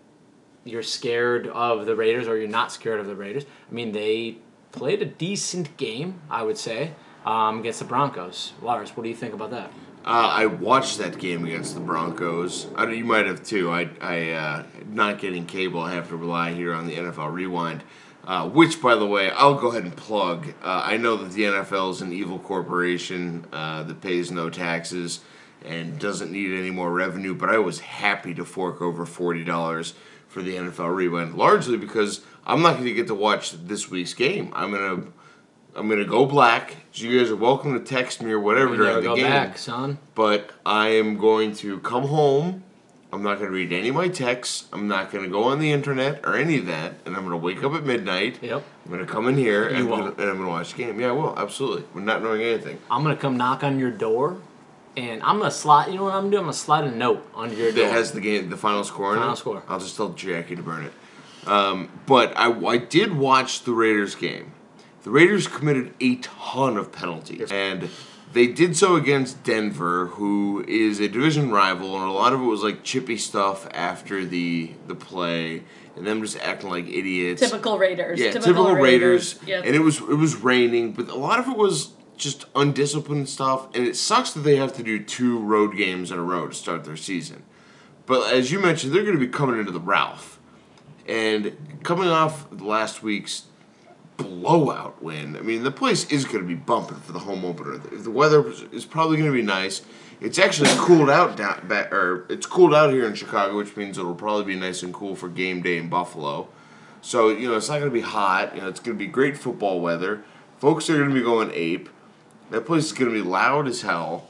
you're 0.64 0.84
scared 0.84 1.48
of 1.48 1.86
the 1.86 1.96
Raiders 1.96 2.28
or 2.28 2.38
you're 2.38 2.48
not 2.48 2.72
scared 2.72 3.00
of 3.00 3.08
the 3.08 3.16
Raiders, 3.16 3.46
I 3.70 3.74
mean 3.74 3.92
they 3.92 4.38
played 4.72 5.02
a 5.02 5.06
decent 5.06 5.76
game, 5.78 6.22
I 6.30 6.44
would 6.44 6.58
say, 6.58 6.92
um, 7.26 7.60
against 7.60 7.80
the 7.80 7.86
Broncos. 7.86 8.54
Lars, 8.62 8.92
what 8.96 9.04
do 9.04 9.10
you 9.10 9.16
think 9.16 9.34
about 9.34 9.52
that? 9.52 9.72
Uh, 10.06 10.32
I 10.34 10.46
watched 10.46 11.00
that 11.00 11.20
game 11.20 11.44
against 11.44 11.74
the 11.74 11.82
Broncos. 11.82 12.68
I, 12.76 12.90
you 12.92 13.04
might 13.04 13.26
have 13.26 13.44
too. 13.44 13.70
I, 13.70 13.90
I 14.00 14.30
uh, 14.32 14.64
not 14.90 15.20
getting 15.20 15.46
cable. 15.46 15.82
I 15.82 15.94
have 15.94 16.08
to 16.10 16.16
rely 16.16 16.54
here 16.54 16.74
on 16.74 16.88
the 16.88 16.96
NFL 16.96 17.34
Rewind, 17.34 17.84
uh, 18.28 18.48
which, 18.50 18.82
by 18.82 18.94
the 18.94 19.06
way, 19.06 19.32
I'll 19.32 19.56
go 19.56 19.70
ahead 19.70 19.84
and 19.84 19.96
plug. 19.96 20.50
Uh, 20.62 20.82
I 20.86 20.98
know 20.98 21.16
that 21.16 21.32
the 21.32 21.44
NFL 21.44 21.92
is 21.92 22.02
an 22.02 22.12
evil 22.12 22.38
corporation 22.40 23.48
uh, 23.54 23.84
that 23.84 24.02
pays 24.02 24.30
no 24.32 24.50
taxes 24.50 25.22
and 25.64 25.98
doesn't 25.98 26.30
need 26.32 26.52
any 26.52 26.70
more 26.70 26.92
revenue. 26.92 27.34
But 27.34 27.50
I 27.50 27.58
was 27.58 27.80
happy 27.80 28.34
to 28.34 28.44
fork 28.44 28.82
over 28.82 29.06
forty 29.06 29.46
dollars 29.46 29.94
for 30.28 30.42
the 30.42 30.56
NFL 30.58 30.94
Rewind, 30.94 31.36
largely 31.36 31.78
because 31.78 32.20
I'm 32.46 32.62
not 32.62 32.74
going 32.74 32.86
to 32.86 32.94
get 32.94 33.08
to 33.08 33.16
watch 33.16 33.54
this 33.54 33.90
week's 33.90 34.14
game. 34.14 34.52
I'm 34.54 34.72
gonna. 34.72 35.04
I'm 35.74 35.88
gonna 35.88 36.06
go 36.06 36.26
black. 36.26 36.76
So 36.92 37.06
you 37.06 37.20
guys 37.20 37.30
are 37.30 37.36
welcome 37.36 37.74
to 37.74 37.80
text 37.80 38.22
me 38.22 38.32
or 38.32 38.40
whatever 38.40 38.76
during 38.76 38.96
the 38.96 39.02
go 39.04 39.16
game 39.16 39.26
back, 39.26 39.58
son. 39.60 40.00
but 40.16 40.50
I 40.66 40.90
am 40.90 41.18
going 41.18 41.54
to 41.58 41.80
come 41.80 42.08
home. 42.08 42.64
I'm 43.14 43.24
not 43.24 43.36
going 43.40 43.50
to 43.50 43.56
read 43.56 43.72
any 43.72 43.90
of 43.90 43.96
my 43.96 44.10
texts. 44.10 44.66
I'm 44.74 44.88
not 44.90 45.12
going 45.12 45.24
to 45.24 45.30
go 45.30 45.46
on 45.46 45.60
the 45.60 45.72
internet 45.72 46.26
or 46.26 46.36
any 46.36 46.58
of 46.58 46.66
that. 46.66 46.96
And 47.06 47.16
I'm 47.16 47.22
going 47.26 47.32
to 47.32 47.38
wake 47.38 47.64
up 47.64 47.74
at 47.74 47.86
midnight. 47.86 48.40
Yep. 48.44 48.64
I'm 48.86 48.92
going 48.92 49.06
to 49.06 49.12
come 49.12 49.28
in 49.30 49.38
here 49.38 49.66
and, 49.68 49.88
gonna- 49.88 50.12
and 50.12 50.20
I'm 50.22 50.36
going 50.36 50.40
to 50.40 50.48
watch 50.48 50.74
the 50.74 50.78
game. 50.84 51.00
Yeah, 51.00 51.10
I 51.10 51.12
will. 51.14 51.38
Absolutely. 51.40 51.86
We're 51.94 52.02
not 52.02 52.22
knowing 52.22 52.42
anything. 52.42 52.80
I'm 52.92 53.04
gonna 53.04 53.16
come 53.16 53.38
knock 53.38 53.64
on 53.64 53.80
your 53.80 53.92
door, 53.92 54.38
and 54.98 55.22
I'm 55.24 55.38
gonna 55.40 55.52
slide. 55.52 55.88
You 55.88 55.96
know 55.98 56.04
what 56.06 56.16
I'm 56.16 56.30
doing? 56.30 56.40
I'm 56.40 56.46
gonna 56.46 56.54
slide 56.54 56.84
a 56.84 56.92
note 56.92 57.26
under 57.36 57.56
your 57.56 57.72
door. 57.72 57.86
That 57.86 57.94
has 57.94 58.12
the 58.12 58.20
game, 58.22 58.50
the 58.50 58.58
final 58.58 58.84
score 58.84 59.14
in 59.14 59.20
Final 59.20 59.34
it. 59.34 59.38
score. 59.38 59.64
I'll 59.70 59.80
just 59.80 59.96
tell 59.96 60.10
Jackie 60.10 60.56
to 60.58 60.62
burn 60.64 60.84
it. 60.86 60.94
Um, 61.48 61.90
but 62.08 62.34
I, 62.38 62.52
I 62.66 62.78
did 62.78 63.16
watch 63.16 63.64
the 63.64 63.72
Raiders 63.72 64.16
game. 64.16 64.52
The 65.04 65.12
Raiders 65.12 65.48
committed 65.48 65.94
a 66.02 66.16
ton 66.18 66.76
of 66.76 66.92
penalties, 66.92 67.50
and 67.52 67.90
they 68.34 68.48
did 68.48 68.76
so 68.76 68.96
against 68.96 69.44
Denver, 69.44 70.08
who 70.08 70.64
is 70.68 71.00
a 71.00 71.08
division 71.08 71.52
rival, 71.52 71.96
and 71.96 72.10
a 72.10 72.12
lot 72.12 72.34
of 72.34 72.42
it 72.42 72.46
was 72.46 72.62
like 72.62 72.84
chippy 72.84 73.18
stuff 73.18 73.68
after 73.74 74.26
the 74.26 74.74
the 74.88 74.96
play, 74.96 75.64
and 75.96 76.06
them 76.06 76.22
just 76.22 76.38
acting 76.40 76.70
like 76.70 76.88
idiots. 76.88 77.42
typical 77.42 77.78
Raiders. 77.78 78.20
Yeah, 78.20 78.32
typical, 78.32 78.74
Raiders. 78.74 79.40
Yep. 79.46 79.66
And 79.66 79.76
it 79.76 79.80
was 79.80 80.00
it 80.00 80.18
was 80.18 80.36
raining, 80.36 80.94
but 80.94 81.10
a 81.10 81.16
lot 81.16 81.40
of 81.40 81.48
it 81.48 81.58
was 81.58 81.94
just 82.18 82.46
undisciplined 82.56 83.30
stuff, 83.30 83.74
and 83.76 83.88
it 83.88 83.96
sucks 83.96 84.32
that 84.34 84.42
they 84.42 84.58
have 84.58 84.74
to 84.74 84.84
do 84.84 85.02
two 85.02 85.40
road 85.40 85.78
games 85.78 86.12
in 86.12 86.18
a 86.18 86.24
row 86.24 86.48
to 86.48 86.54
start 86.54 86.84
their 86.84 86.98
season. 86.98 87.44
But 88.06 88.34
as 88.34 88.52
you 88.52 88.60
mentioned, 88.60 88.94
they're 88.94 89.04
going 89.04 89.20
to 89.20 89.26
be 89.26 89.32
coming 89.32 89.60
into 89.60 89.72
the 89.72 89.80
Ralph, 89.80 90.40
and 91.08 91.56
coming 91.84 92.10
off 92.10 92.48
last 92.52 93.04
week's 93.04 93.44
blowout 94.18 95.02
win. 95.02 95.36
I 95.38 95.42
mean, 95.42 95.64
the 95.64 95.72
place 95.72 96.10
is 96.12 96.26
going 96.26 96.40
to 96.42 96.48
be 96.48 96.56
bumping 96.56 96.98
for 97.00 97.12
the 97.12 97.20
home 97.20 97.46
opener. 97.46 97.78
The 97.78 97.96
the 97.98 98.12
weather 98.12 98.44
is 98.72 98.86
probably 98.86 99.18
going 99.18 99.30
to 99.30 99.36
be 99.36 99.42
nice. 99.44 99.82
It's 100.20 100.40
actually 100.40 100.70
cooled 100.74 101.10
out 101.10 101.38
down, 101.38 101.72
or 101.92 102.26
it's 102.30 102.46
cooled 102.48 102.74
out 102.74 102.92
here 102.92 103.06
in 103.06 103.14
Chicago, 103.14 103.56
which 103.58 103.78
means 103.78 103.98
it'll 103.98 104.16
probably 104.16 104.46
be 104.56 104.60
nice 104.60 104.82
and 104.84 104.94
cool 104.94 105.16
for 105.16 105.30
game 105.30 105.62
day 105.62 105.78
in 105.78 105.90
Buffalo. 105.90 106.48
So 107.02 107.30
you 107.30 107.48
know, 107.48 107.56
it's 107.56 107.70
not 107.70 107.80
going 107.80 107.92
to 107.92 107.94
be 107.94 108.02
hot. 108.02 108.56
You 108.56 108.62
know, 108.62 108.68
it's 108.68 108.80
going 108.80 108.98
to 108.98 109.04
be 109.04 109.10
great 109.10 109.38
football 109.38 109.80
weather. 109.80 110.24
Folks 110.58 110.90
are 110.90 110.98
going 110.98 111.10
to 111.10 111.14
be 111.16 111.22
going 111.22 111.52
ape. 111.54 111.90
That 112.50 112.66
place 112.66 112.86
is 112.86 112.94
going 112.94 113.12
to 113.14 113.24
be 113.24 113.28
loud 113.28 113.68
as 113.68 113.82
hell. 113.82 114.28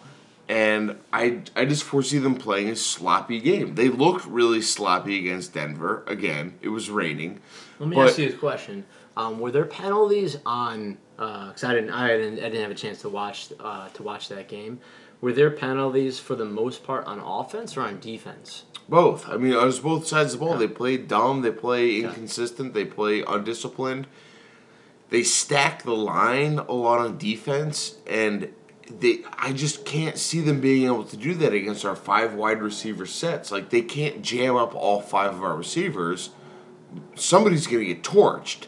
And 0.49 0.95
I, 1.11 1.41
I 1.57 1.65
just 1.65 1.83
foresee 1.83 2.19
them 2.19 2.35
playing 2.35 2.69
a 2.69 2.75
sloppy 2.75 3.39
game. 3.41 3.75
They 3.75 3.89
looked 3.89 4.25
really 4.25 4.61
sloppy 4.61 5.19
against 5.19 5.53
Denver. 5.53 6.03
Again, 6.07 6.57
it 6.61 6.69
was 6.69 6.89
raining. 6.89 7.41
Let 7.79 7.89
me 7.89 7.95
But- 7.97 8.09
ask 8.09 8.17
you 8.17 8.29
a 8.29 8.33
question: 8.33 8.85
um, 9.17 9.39
Were 9.39 9.51
there 9.51 9.65
penalties 9.65 10.37
on? 10.45 10.97
Because 11.15 11.63
I 11.63 11.73
didn't, 11.73 11.89
I 11.89 12.07
didn't, 12.09 12.39
I 12.39 12.43
didn't 12.49 12.61
have 12.61 12.71
a 12.71 12.75
chance 12.75 13.01
to 13.01 13.09
watch 13.09 13.51
uh, 13.59 13.89
to 13.89 14.03
watch 14.03 14.29
that 14.29 14.47
game. 14.47 14.79
Were 15.19 15.33
there 15.33 15.49
penalties 15.49 16.19
for 16.19 16.35
the 16.35 16.45
most 16.45 16.83
part 16.83 17.05
on 17.07 17.19
offense 17.19 17.75
or 17.75 17.81
on 17.81 17.99
defense? 17.99 18.65
Both. 18.87 19.27
I 19.27 19.37
mean, 19.37 19.51
it 19.53 19.61
was 19.61 19.79
both 19.79 20.07
sides 20.07 20.33
of 20.33 20.39
the 20.39 20.45
ball. 20.45 20.57
They 20.57 20.67
play 20.67 20.95
dumb. 20.97 21.41
They 21.41 21.51
play 21.51 22.01
inconsistent. 22.01 22.73
They 22.73 22.85
play 22.85 23.23
undisciplined. 23.27 24.05
they 25.09 25.23
stack 25.23 25.83
the 25.83 25.95
line 25.95 26.59
a 26.59 26.73
lot 26.73 26.99
on 26.99 27.17
defense, 27.17 27.95
and 28.05 28.53
they 28.89 29.21
I 29.37 29.51
just 29.53 29.83
can't 29.85 30.17
see 30.17 30.39
them 30.41 30.61
being 30.61 30.85
able 30.85 31.03
to 31.05 31.17
do 31.17 31.33
that 31.35 31.51
against 31.53 31.83
our 31.83 31.95
five 31.95 32.33
wide 32.35 32.61
receiver 32.61 33.05
sets. 33.05 33.51
Like 33.51 33.69
they 33.71 33.81
can't 33.81 34.21
jam 34.21 34.55
up 34.55 34.75
all 34.75 35.01
five 35.01 35.33
of 35.33 35.43
our 35.43 35.55
receivers. 35.57 36.29
Somebody's 37.15 37.67
gonna 37.67 37.85
get 37.85 38.03
torched. 38.03 38.67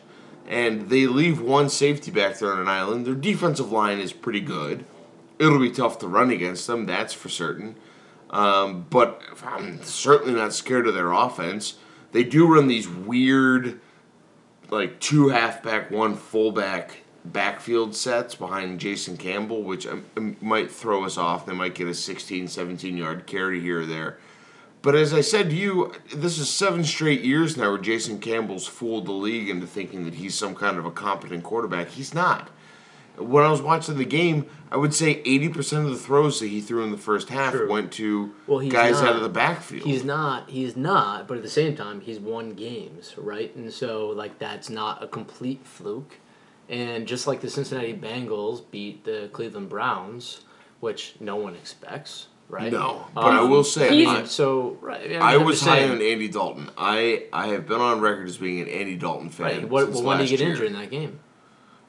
And 0.50 0.90
they 0.90 1.06
leave 1.06 1.40
one 1.40 1.70
safety 1.70 2.12
back 2.12 2.40
there 2.40 2.52
on 2.52 2.60
an 2.60 2.68
island. 2.68 3.06
Their 3.06 3.14
defensive 3.14 3.72
line 3.72 4.00
is 4.00 4.12
pretty 4.12 4.42
good. 4.42 4.84
It'll 5.38 5.60
be 5.60 5.72
tough 5.72 6.00
to 6.00 6.08
run 6.08 6.32
against 6.32 6.68
them, 6.68 6.86
that's 6.86 7.14
for 7.14 7.30
certain. 7.30 7.76
Um, 8.32 8.88
but 8.90 9.22
I'm 9.44 9.82
certainly 9.84 10.34
not 10.34 10.54
scared 10.54 10.88
of 10.88 10.96
their 10.96 11.12
offense. 11.12 11.76
They 12.12 12.24
do 12.24 12.48
run 12.48 12.68
these 12.68 12.90
weird, 12.90 13.80
like 14.70 15.00
two 15.00 15.30
halfback, 15.30 15.92
one 15.92 16.16
fullback 16.16 17.04
backfield 17.24 17.96
sets 17.96 18.36
behind 18.36 18.80
Jason 18.80 19.18
Campbell, 19.18 19.64
which 19.64 19.86
um, 19.86 20.06
um, 20.18 20.38
might 20.42 20.72
throw 20.72 21.04
us 21.06 21.18
off. 21.18 21.46
They 21.46 21.54
might 21.54 21.76
get 21.76 21.88
a 21.88 21.94
16, 21.94 22.48
17 22.48 22.98
yard 22.98 23.28
carry 23.28 23.62
here 23.62 23.82
or 23.82 23.86
there. 23.86 24.18
But 24.82 24.96
as 24.96 25.14
I 25.14 25.22
said 25.22 25.50
to 25.50 25.56
you, 25.56 25.92
this 26.16 26.38
is 26.38 26.50
seven 26.50 26.84
straight 26.86 27.22
years 27.22 27.58
now 27.58 27.70
where 27.72 27.78
Jason 27.78 28.20
Campbell's 28.20 28.66
fooled 28.66 29.06
the 29.08 29.12
league 29.12 29.50
into 29.50 29.68
thinking 29.68 30.06
that 30.06 30.16
he's 30.16 30.36
some 30.36 30.56
kind 30.56 30.78
of 30.78 30.86
a 30.86 30.92
competent 30.92 31.44
quarterback. 31.44 31.90
He's 31.90 32.14
not. 32.14 32.50
When 33.18 33.44
I 33.44 33.52
was 33.52 33.62
watching 33.62 33.98
the 33.98 34.06
game, 34.06 34.46
I 34.72 34.78
would 34.78 34.94
say 34.94 35.22
80% 35.24 35.84
of 35.84 35.90
the 35.90 35.98
throws 35.98 36.40
that 36.40 36.48
he 36.48 36.62
threw 36.62 36.84
in 36.86 36.92
the 36.92 36.98
first 36.98 37.28
half 37.28 37.52
True. 37.52 37.70
went 37.70 37.92
to 37.94 38.34
Well, 38.48 38.66
guys 38.70 39.02
not- 39.02 39.10
out 39.10 39.16
of 39.18 39.22
the 39.24 39.28
backfield. 39.28 39.84
He's 39.86 40.06
not. 40.06 40.50
He's 40.50 40.78
not. 40.78 41.28
But 41.28 41.36
at 41.36 41.44
the 41.44 41.50
same 41.50 41.76
time, 41.76 42.00
he's 42.00 42.18
won 42.20 42.52
games, 42.54 43.16
right? 43.18 43.54
And 43.58 43.74
so, 43.74 44.08
like, 44.08 44.40
that's 44.40 44.70
not 44.70 45.04
a 45.04 45.08
complete 45.08 45.66
fluke. 45.66 46.20
And 46.70 47.06
just 47.06 47.28
like 47.28 47.42
the 47.42 47.50
Cincinnati 47.50 47.94
Bengals 47.94 48.62
beat 48.72 49.04
the 49.04 49.30
Cleveland 49.34 49.68
Browns, 49.68 50.42
which 50.80 51.16
no 51.20 51.36
one 51.36 51.56
expects, 51.56 52.28
right? 52.50 52.72
No, 52.72 53.08
but 53.14 53.26
I 53.26 53.42
will 53.44 53.64
say, 53.64 54.06
I, 54.06 54.26
So, 54.26 54.78
right. 54.82 55.14
I 55.14 55.36
I'm 55.36 55.46
was 55.46 55.60
just 55.60 55.70
high 55.70 55.80
saying, 55.80 55.92
on 55.92 56.02
Andy 56.02 56.28
Dalton. 56.28 56.70
I, 56.78 57.26
I 57.32 57.48
have 57.48 57.68
been 57.68 57.80
on 57.80 58.02
record 58.02 58.28
as 58.28 58.38
being 58.38 58.60
an 58.60 58.68
Andy 58.68 58.96
Dalton 58.96 59.30
fan. 59.30 59.46
Right. 59.46 59.70
What, 59.70 59.86
since 59.86 59.96
well, 59.98 60.06
when 60.06 60.18
did 60.18 60.26
he 60.26 60.32
last 60.34 60.40
get 60.40 60.40
year. 60.40 60.50
injured 60.50 60.68
in 60.68 60.74
that 60.74 60.90
game? 60.90 61.20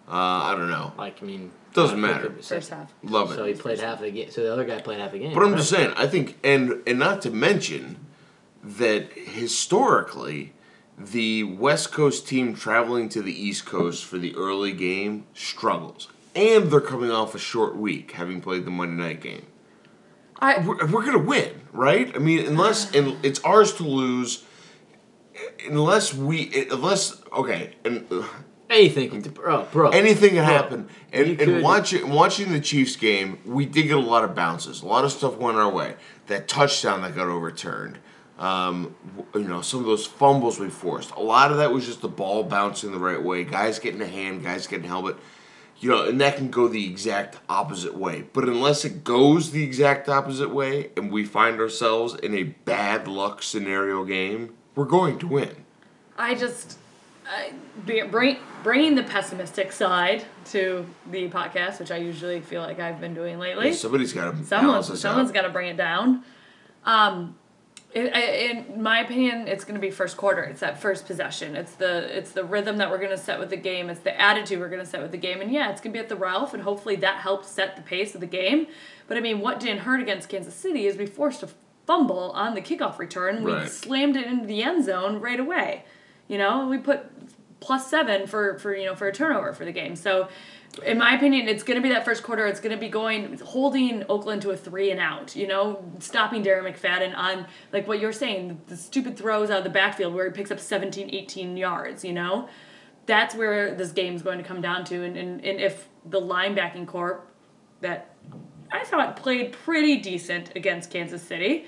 Uh, 0.06 0.12
I 0.12 0.54
don't 0.56 0.70
know. 0.70 0.92
Like, 0.98 1.22
I 1.22 1.26
mean, 1.26 1.50
Doesn't 1.72 1.98
uh, 1.98 2.06
matter. 2.06 2.30
First 2.30 2.70
half. 2.70 2.92
Love 3.02 3.32
it. 3.32 3.36
So 3.36 3.44
he 3.46 3.54
played 3.54 3.78
half 3.80 4.00
the 4.00 4.10
game. 4.10 4.30
So 4.30 4.42
the 4.42 4.52
other 4.52 4.64
guy 4.64 4.80
played 4.80 5.00
half 5.00 5.12
the 5.12 5.18
game. 5.18 5.32
But 5.32 5.42
I'm 5.42 5.52
right? 5.52 5.58
just 5.58 5.70
saying, 5.70 5.92
I 5.96 6.06
think, 6.06 6.38
and 6.44 6.82
and 6.86 6.98
not 6.98 7.22
to 7.22 7.30
mention 7.30 7.96
that 8.62 9.12
historically, 9.12 10.52
the 10.98 11.44
West 11.44 11.92
Coast 11.92 12.26
team 12.26 12.54
traveling 12.54 13.08
to 13.10 13.22
the 13.22 13.32
East 13.32 13.66
Coast 13.66 14.04
for 14.04 14.18
the 14.18 14.34
early 14.34 14.72
game 14.72 15.26
struggles, 15.32 16.08
and 16.34 16.70
they're 16.70 16.80
coming 16.80 17.10
off 17.10 17.34
a 17.34 17.38
short 17.38 17.76
week, 17.76 18.12
having 18.12 18.40
played 18.40 18.64
the 18.64 18.70
Monday 18.70 19.02
night 19.02 19.20
game. 19.20 19.46
I 20.40 20.58
We're, 20.58 20.86
we're 20.86 21.04
gonna 21.04 21.18
win, 21.18 21.50
right? 21.72 22.14
I 22.14 22.18
mean, 22.18 22.46
unless 22.46 22.94
and 22.94 23.16
it's 23.24 23.40
ours 23.40 23.74
to 23.74 23.84
lose, 23.84 24.44
unless 25.68 26.14
we 26.14 26.66
unless 26.70 27.20
okay, 27.32 27.74
and 27.84 28.06
uh, 28.10 28.26
anything, 28.70 29.20
bro, 29.20 29.66
bro. 29.72 29.90
anything 29.90 30.30
can 30.30 30.44
Bro, 30.44 30.44
happen. 30.44 30.88
And, 31.12 31.28
you 31.28 31.36
and 31.54 31.62
watching 31.62 32.08
watching 32.10 32.52
the 32.52 32.60
Chiefs 32.60 32.96
game, 32.96 33.38
we 33.44 33.66
did 33.66 33.84
get 33.88 33.96
a 33.96 34.00
lot 34.00 34.24
of 34.24 34.34
bounces. 34.34 34.82
A 34.82 34.86
lot 34.86 35.04
of 35.04 35.12
stuff 35.12 35.36
went 35.36 35.58
our 35.58 35.70
way. 35.70 35.96
That 36.28 36.48
touchdown 36.48 37.02
that 37.02 37.14
got 37.14 37.28
overturned. 37.28 37.98
Um, 38.38 38.94
you 39.34 39.42
know, 39.44 39.60
some 39.60 39.80
of 39.80 39.86
those 39.86 40.06
fumbles 40.06 40.58
we 40.58 40.70
forced. 40.70 41.10
A 41.10 41.20
lot 41.20 41.50
of 41.50 41.58
that 41.58 41.72
was 41.72 41.84
just 41.84 42.00
the 42.00 42.08
ball 42.08 42.42
bouncing 42.42 42.90
the 42.90 42.98
right 42.98 43.22
way. 43.22 43.44
Guys 43.44 43.78
getting 43.78 44.00
a 44.00 44.06
hand, 44.06 44.42
guys 44.42 44.66
getting 44.66 44.88
helmet. 44.88 45.16
You 45.80 45.88
know, 45.88 46.04
and 46.04 46.20
that 46.20 46.36
can 46.36 46.50
go 46.50 46.68
the 46.68 46.86
exact 46.86 47.38
opposite 47.48 47.96
way. 47.96 48.24
But 48.34 48.44
unless 48.44 48.84
it 48.84 49.02
goes 49.02 49.50
the 49.50 49.64
exact 49.64 50.08
opposite 50.08 50.50
way, 50.50 50.90
and 50.96 51.10
we 51.10 51.24
find 51.24 51.58
ourselves 51.58 52.14
in 52.14 52.34
a 52.34 52.42
bad 52.42 53.08
luck 53.08 53.42
scenario 53.42 54.04
game, 54.04 54.54
we're 54.74 54.84
going 54.84 55.18
to 55.20 55.26
win. 55.26 55.64
I 56.18 56.34
just 56.34 56.78
I, 57.26 57.52
bring, 58.10 58.36
bringing 58.62 58.94
the 58.94 59.04
pessimistic 59.04 59.72
side 59.72 60.24
to 60.46 60.84
the 61.10 61.28
podcast, 61.30 61.78
which 61.78 61.90
I 61.90 61.96
usually 61.96 62.40
feel 62.40 62.60
like 62.60 62.78
I've 62.78 63.00
been 63.00 63.14
doing 63.14 63.38
lately. 63.38 63.72
Somebody's 63.72 64.12
got 64.12 64.36
to 64.36 64.44
Someone, 64.44 64.82
someone's 64.82 65.32
got 65.32 65.42
to 65.42 65.50
bring 65.50 65.68
it 65.68 65.76
down. 65.76 66.24
Um, 66.84 67.36
it, 67.92 68.14
I, 68.14 68.20
in 68.22 68.82
my 68.82 69.00
opinion, 69.00 69.48
it's 69.48 69.64
going 69.64 69.74
to 69.74 69.80
be 69.80 69.90
first 69.90 70.16
quarter. 70.16 70.42
It's 70.42 70.60
that 70.60 70.80
first 70.80 71.06
possession. 71.06 71.56
It's 71.56 71.74
the 71.74 72.16
it's 72.16 72.30
the 72.32 72.44
rhythm 72.44 72.76
that 72.78 72.90
we're 72.90 72.98
going 72.98 73.10
to 73.10 73.18
set 73.18 73.38
with 73.38 73.50
the 73.50 73.56
game. 73.56 73.90
It's 73.90 74.00
the 74.00 74.18
attitude 74.20 74.60
we're 74.60 74.68
going 74.68 74.84
to 74.84 74.86
set 74.88 75.02
with 75.02 75.10
the 75.10 75.18
game. 75.18 75.40
And 75.40 75.50
yeah, 75.50 75.70
it's 75.70 75.80
going 75.80 75.92
to 75.92 75.96
be 75.98 76.02
at 76.02 76.08
the 76.08 76.16
Ralph, 76.16 76.54
and 76.54 76.62
hopefully 76.62 76.96
that 76.96 77.16
helps 77.20 77.48
set 77.48 77.76
the 77.76 77.82
pace 77.82 78.14
of 78.14 78.20
the 78.20 78.26
game. 78.26 78.68
But 79.08 79.16
I 79.16 79.20
mean, 79.20 79.40
what 79.40 79.58
didn't 79.60 79.80
hurt 79.80 80.00
against 80.00 80.28
Kansas 80.28 80.54
City 80.54 80.86
is 80.86 80.96
we 80.96 81.06
forced 81.06 81.42
a 81.42 81.48
fumble 81.86 82.30
on 82.32 82.54
the 82.54 82.60
kickoff 82.62 82.98
return. 82.98 83.42
We 83.42 83.52
Right. 83.52 83.68
slammed 83.68 84.16
it 84.16 84.26
into 84.26 84.46
the 84.46 84.62
end 84.62 84.84
zone 84.84 85.20
right 85.20 85.40
away. 85.40 85.84
You 86.28 86.38
know, 86.38 86.68
we 86.68 86.78
put 86.78 87.06
plus 87.60 87.88
seven 87.88 88.26
for 88.26 88.58
for 88.58 88.74
you 88.74 88.86
know 88.86 88.94
for 88.94 89.06
a 89.08 89.12
turnover 89.12 89.52
for 89.52 89.64
the 89.64 89.72
game. 89.72 89.94
So, 89.96 90.28
in 90.84 90.98
my 90.98 91.14
opinion, 91.14 91.48
it's 91.48 91.62
going 91.62 91.76
to 91.76 91.82
be 91.82 91.90
that 91.94 92.04
first 92.04 92.22
quarter. 92.22 92.46
It's 92.46 92.60
going 92.60 92.74
to 92.74 92.80
be 92.80 92.88
going 92.88 93.38
holding 93.38 94.04
Oakland 94.08 94.42
to 94.42 94.50
a 94.50 94.56
three 94.56 94.90
and 94.90 95.00
out. 95.00 95.36
You 95.36 95.46
know, 95.46 95.84
stopping 95.98 96.42
Darren 96.42 96.64
McFadden 96.64 97.16
on 97.16 97.46
like 97.72 97.86
what 97.86 98.00
you're 98.00 98.12
saying, 98.12 98.60
the 98.66 98.76
stupid 98.76 99.16
throws 99.16 99.50
out 99.50 99.58
of 99.58 99.64
the 99.64 99.70
backfield 99.70 100.14
where 100.14 100.26
he 100.26 100.32
picks 100.32 100.50
up 100.50 100.60
17, 100.60 101.10
18 101.12 101.56
yards. 101.56 102.04
You 102.04 102.12
know, 102.12 102.48
that's 103.06 103.34
where 103.34 103.74
this 103.74 103.92
game's 103.92 104.22
going 104.22 104.38
to 104.38 104.44
come 104.44 104.60
down 104.60 104.84
to. 104.86 105.04
And 105.04 105.16
and, 105.16 105.44
and 105.44 105.60
if 105.60 105.88
the 106.04 106.20
linebacking 106.20 106.86
corp 106.86 107.26
that 107.80 108.14
I 108.72 108.84
thought 108.84 109.16
played 109.16 109.52
pretty 109.52 109.96
decent 109.96 110.52
against 110.56 110.90
Kansas 110.90 111.22
City. 111.22 111.66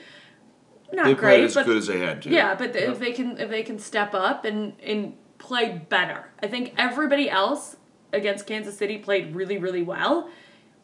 Not 0.93 1.07
They 1.07 1.15
great, 1.15 1.37
played 1.37 1.45
as 1.45 1.55
but 1.55 1.67
good 1.67 1.79
as 1.79 1.87
they 1.87 1.99
had 1.99 2.23
to. 2.23 2.31
yeah, 2.31 2.55
but 2.55 2.77
if 2.77 2.99
they 2.99 3.13
can 3.13 3.39
if 3.39 3.49
they 3.49 3.63
can 3.63 3.79
step 3.79 4.15
up 4.15 4.45
and 4.45 4.75
and 4.83 5.15
play 5.43 5.83
better, 5.89 6.27
I 6.43 6.47
think 6.47 6.73
everybody 6.79 7.29
else 7.29 7.77
against 8.13 8.47
Kansas 8.47 8.77
City 8.79 8.97
played 8.99 9.35
really 9.35 9.59
really 9.59 9.83
well. 9.83 10.31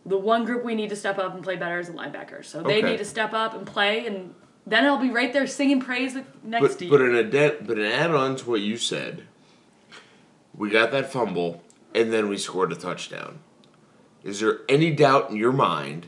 The 0.05 0.19
one 0.19 0.45
group 0.45 0.65
we 0.65 0.75
need 0.75 0.89
to 0.91 0.97
step 0.97 1.19
up 1.19 1.35
and 1.35 1.43
play 1.45 1.57
better 1.57 1.79
is 1.79 1.87
the 1.89 1.93
linebackers. 1.93 2.47
So 2.47 2.63
they 2.63 2.79
Okay. 2.79 2.91
need 2.91 2.99
to 2.99 3.05
step 3.05 3.33
up 3.33 3.55
and 3.55 3.67
play, 3.67 4.07
and 4.07 4.35
then 4.67 4.85
I'll 4.85 4.99
be 4.99 5.11
right 5.11 5.33
there 5.33 5.47
singing 5.47 5.81
praise 5.81 6.17
next 6.43 6.61
But, 6.69 6.79
to 6.79 6.85
you. 6.87 6.91
but 6.91 7.01
an 7.03 7.15
add 7.17 7.67
but 7.67 7.79
an 7.79 7.85
add 7.85 8.11
on 8.11 8.37
to 8.37 8.51
what 8.51 8.61
you 8.61 8.77
said, 8.77 9.23
we 10.57 10.71
got 10.71 10.91
that 10.93 11.13
fumble 11.13 11.63
and 11.95 12.13
then 12.13 12.29
we 12.29 12.37
scored 12.37 12.73
a 12.73 12.77
touchdown. 12.77 13.39
Is 14.25 14.41
there 14.41 14.61
any 14.69 14.91
doubt 14.91 15.31
in 15.31 15.37
your 15.37 15.53
mind 15.53 16.07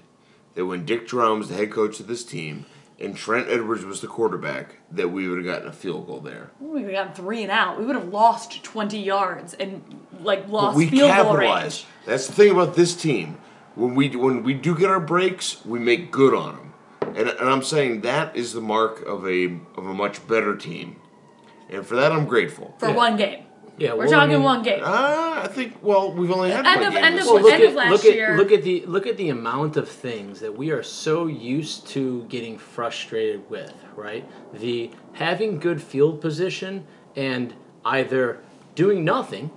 that 0.55 0.67
when 0.67 0.85
Dick 0.85 1.11
was 1.13 1.49
the 1.49 1.55
head 1.55 1.71
coach 1.71 2.01
of 2.01 2.07
this 2.07 2.25
team 2.25 2.67
and 3.01 3.17
Trent 3.17 3.49
Edwards 3.49 3.85
was 3.85 4.01
the 4.01 4.07
quarterback, 4.07 4.77
that 4.93 5.09
we 5.09 5.29
would 5.29 5.39
have 5.39 5.47
gotten 5.47 5.69
a 5.69 5.73
field 5.73 6.07
goal 6.07 6.21
there? 6.21 6.51
we 6.61 6.83
would 6.83 6.83
have 6.85 6.93
gotten 6.93 7.13
three 7.25 7.43
and 7.43 7.51
out. 7.51 7.79
We 7.79 7.87
would 7.87 7.97
have 7.97 8.09
lost 8.09 8.63
twenty 8.63 9.01
yards 9.03 9.55
and 9.55 9.83
like 10.21 10.43
But 10.43 10.53
lost 10.53 10.77
we 10.77 10.89
field 10.89 11.15
goal 11.17 11.37
range. 11.37 11.87
That's 12.07 12.27
the 12.27 12.33
thing 12.33 12.51
about 12.53 12.75
this 12.77 12.95
team. 12.95 13.39
When 13.75 13.95
we 13.95 14.15
when 14.17 14.43
we 14.43 14.55
do 14.55 14.77
get 14.77 14.91
our 14.91 15.01
breaks, 15.01 15.65
we 15.65 15.79
make 15.79 16.11
good 16.11 16.35
on 16.35 16.57
them, 16.57 16.73
and, 17.17 17.29
and 17.29 17.49
I'm 17.49 17.63
saying 17.63 18.01
that 18.03 18.35
is 18.37 18.53
the 18.53 18.61
mark 18.61 19.01
of 19.07 19.27
a 19.27 19.45
of 19.77 19.87
a 19.87 19.95
much 19.95 20.27
better 20.27 20.57
team, 20.57 20.97
and 21.71 21.87
for 21.87 21.95
that 21.97 22.13
I'm 22.13 22.27
grateful. 22.27 22.75
for 22.79 22.89
Yeah. 22.91 22.97
one 22.97 23.17
game. 23.17 23.45
Yeah, 23.81 23.95
We're 23.95 24.05
well, 24.07 24.09
I 24.09 24.17
talking 24.19 24.35
mean- 24.35 24.43
one 24.43 24.63
game. 24.63 24.81
Uh, 24.85 25.41
I 25.43 25.49
think. 25.49 25.79
Well, 25.83 26.13
we've 26.13 26.31
only 26.31 26.51
had 26.51 26.67
End 26.67 26.81
one 26.81 26.87
of- 26.89 26.93
game 26.93 27.05
end 27.05 27.19
of- 27.19 27.27
Well, 27.27 27.41
look 27.41 27.53
end 27.53 27.63
at 27.63 27.69
of 27.71 27.75
last 27.75 27.91
look 27.91 28.05
year- 28.05 28.33
at 28.33 28.37
look 28.37 28.53
at 28.53 28.63
the 28.63 28.85
look 28.87 29.07
at 29.07 29.17
the 29.17 29.31
amount 29.31 29.77
of 29.79 29.89
things 29.89 30.41
that 30.41 30.57
we 30.57 30.71
are 30.71 30.83
so 30.83 31.27
used 31.27 31.87
to 31.89 32.25
getting 32.29 32.59
frustrated 32.59 33.49
with, 33.49 33.73
right? 33.97 34.25
The 34.53 34.91
having 35.15 35.59
good 35.59 35.81
field 35.83 36.21
position 36.21 36.87
and 37.17 37.55
either 37.85 38.41
doing 38.75 39.03
nothing 39.05 39.51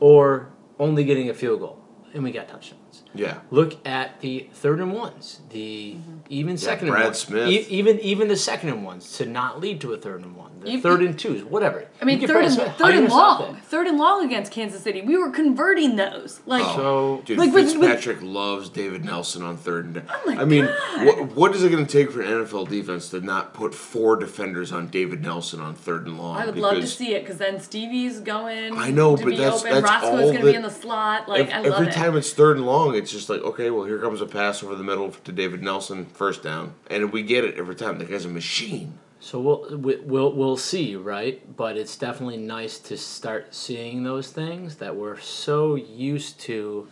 or 0.00 0.50
only 0.78 1.04
getting 1.04 1.28
a 1.30 1.34
field 1.34 1.60
goal, 1.60 1.78
and 2.12 2.22
we 2.22 2.32
got 2.32 2.46
touchdowns. 2.48 2.79
Yeah. 3.14 3.38
Look 3.50 3.84
at 3.86 4.20
the 4.20 4.48
third 4.52 4.80
and 4.80 4.92
ones, 4.92 5.40
the 5.50 5.96
mm-hmm. 5.96 6.18
even 6.28 6.56
second 6.56 6.88
and 6.88 6.94
Brad 6.94 7.06
ones, 7.06 7.18
Smith. 7.18 7.48
E- 7.48 7.66
even 7.68 7.98
even 8.00 8.28
the 8.28 8.36
second 8.36 8.68
and 8.68 8.84
ones 8.84 9.16
to 9.18 9.26
not 9.26 9.60
lead 9.60 9.80
to 9.80 9.92
a 9.92 9.96
third 9.96 10.22
and 10.22 10.36
one, 10.36 10.50
the 10.60 10.70
You- 10.72 10.80
third 10.80 11.00
and 11.02 11.18
twos, 11.18 11.42
whatever. 11.42 11.86
I 12.00 12.04
mean, 12.04 12.24
third 12.26 12.44
and, 12.44 12.54
Smith. 12.54 12.76
Third 12.76 12.94
and 12.94 13.08
long, 13.08 13.56
third 13.56 13.86
and 13.88 13.98
long 13.98 14.24
against 14.24 14.52
Kansas 14.52 14.82
City. 14.82 15.02
We 15.02 15.16
were 15.16 15.30
converting 15.30 15.96
those. 15.96 16.40
Like, 16.46 16.62
oh, 16.64 16.76
So 16.76 17.22
Dude, 17.24 17.38
Like, 17.38 17.52
with- 17.52 17.76
with- 17.76 17.90
Fitzpatrick 17.90 18.18
loves 18.22 18.68
David 18.68 19.04
Nelson 19.04 19.42
on 19.42 19.56
third 19.56 19.86
and. 19.86 20.02
Oh 20.08 20.22
my 20.26 20.40
I 20.40 20.44
mean, 20.44 20.66
God. 20.66 21.06
what, 21.06 21.32
what 21.36 21.54
is 21.56 21.64
it 21.64 21.70
going 21.70 21.84
to 21.84 21.90
take 21.92 22.12
for 22.12 22.20
an 22.22 22.28
NFL 22.28 22.68
defense 22.68 23.08
to 23.10 23.20
not 23.20 23.54
put 23.54 23.74
four 23.74 24.16
defenders 24.16 24.70
on 24.72 24.86
David 24.88 25.22
Nelson 25.22 25.60
on 25.60 25.74
third 25.74 26.06
and 26.06 26.16
long? 26.16 26.36
I 26.36 26.46
would 26.46 26.56
love 26.56 26.76
to 26.76 26.86
see 26.86 27.14
it 27.14 27.22
because 27.24 27.38
then 27.38 27.58
Stevie's 27.58 28.20
going. 28.20 28.76
I 28.76 28.90
know, 28.90 29.16
to 29.16 29.24
but 29.24 29.30
be 29.30 29.36
that's- 29.36 29.60
open. 29.62 29.72
that's 29.72 29.84
Roscoe's 29.84 30.20
going 30.30 30.38
to 30.38 30.44
be 30.44 30.54
in 30.54 30.62
the 30.62 30.70
slot. 30.70 31.28
Like, 31.28 31.48
ev- 31.48 31.64
I 31.66 31.68
love 31.68 31.80
every 31.80 31.86
it. 31.88 31.92
time 31.94 32.16
it's 32.16 32.32
third 32.32 32.56
and 32.58 32.66
long, 32.66 32.94
it's 33.00 33.10
just 33.12 33.28
like, 33.28 33.40
okay, 33.42 33.70
well, 33.70 33.84
here 33.84 33.98
comes 33.98 34.20
a 34.20 34.26
pass 34.26 34.62
over 34.62 34.74
the 34.76 34.84
middle 34.84 35.10
to 35.10 35.32
David 35.32 35.62
Nelson, 35.62 36.06
first 36.06 36.42
down, 36.42 36.74
and 36.88 37.12
we 37.12 37.22
get 37.22 37.44
it 37.44 37.56
every 37.56 37.74
time. 37.74 37.98
The 37.98 38.04
guy's 38.04 38.24
a 38.24 38.28
machine. 38.28 38.98
So 39.18 39.38
we'll 39.40 39.76
we- 39.76 39.96
we'll 40.00 40.32
we'll 40.32 40.56
see, 40.56 40.96
right? 40.96 41.54
But 41.56 41.76
it's 41.76 41.96
definitely 41.96 42.38
nice 42.38 42.78
to 42.80 42.96
start 42.96 43.54
seeing 43.54 44.02
those 44.04 44.30
things 44.30 44.76
that 44.76 44.96
we're 44.96 45.18
so 45.20 45.74
used 45.74 46.40
to 46.40 46.88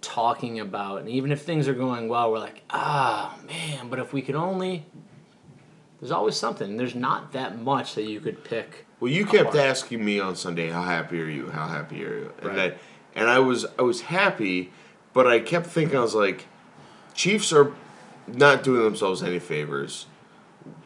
talking 0.00 0.58
about, 0.60 1.00
and 1.00 1.08
even 1.08 1.30
if 1.30 1.42
things 1.42 1.68
are 1.68 1.74
going 1.74 2.08
well, 2.08 2.30
we're 2.32 2.38
like, 2.38 2.62
ah, 2.70 3.36
man. 3.46 3.88
But 3.88 3.98
if 3.98 4.12
we 4.12 4.22
could 4.22 4.34
only, 4.34 4.84
there's 6.00 6.10
always 6.10 6.36
something. 6.36 6.76
There's 6.76 6.94
not 6.94 7.32
that 7.32 7.60
much 7.60 7.94
that 7.94 8.04
you 8.04 8.20
could 8.20 8.42
pick. 8.44 8.86
Well, 8.98 9.10
you 9.10 9.24
kept 9.26 9.50
apart. 9.50 9.56
asking 9.56 10.04
me 10.04 10.20
on 10.20 10.36
Sunday, 10.36 10.70
"How 10.70 10.82
happy 10.82 11.20
are 11.20 11.26
you? 11.28 11.50
How 11.50 11.66
happy 11.68 12.04
are 12.04 12.14
you?" 12.18 12.32
And 12.38 12.46
Right. 12.56 12.72
I, 12.74 13.20
and 13.20 13.28
I 13.28 13.40
was 13.40 13.66
I 13.78 13.82
was 13.82 14.00
happy, 14.02 14.72
but 15.12 15.26
I 15.26 15.40
kept 15.40 15.66
thinking 15.66 15.98
I 15.98 16.02
was 16.02 16.14
like, 16.14 16.46
Chiefs 17.14 17.52
are 17.52 17.72
not 18.26 18.62
doing 18.62 18.82
themselves 18.82 19.22
any 19.22 19.38
favors. 19.38 20.06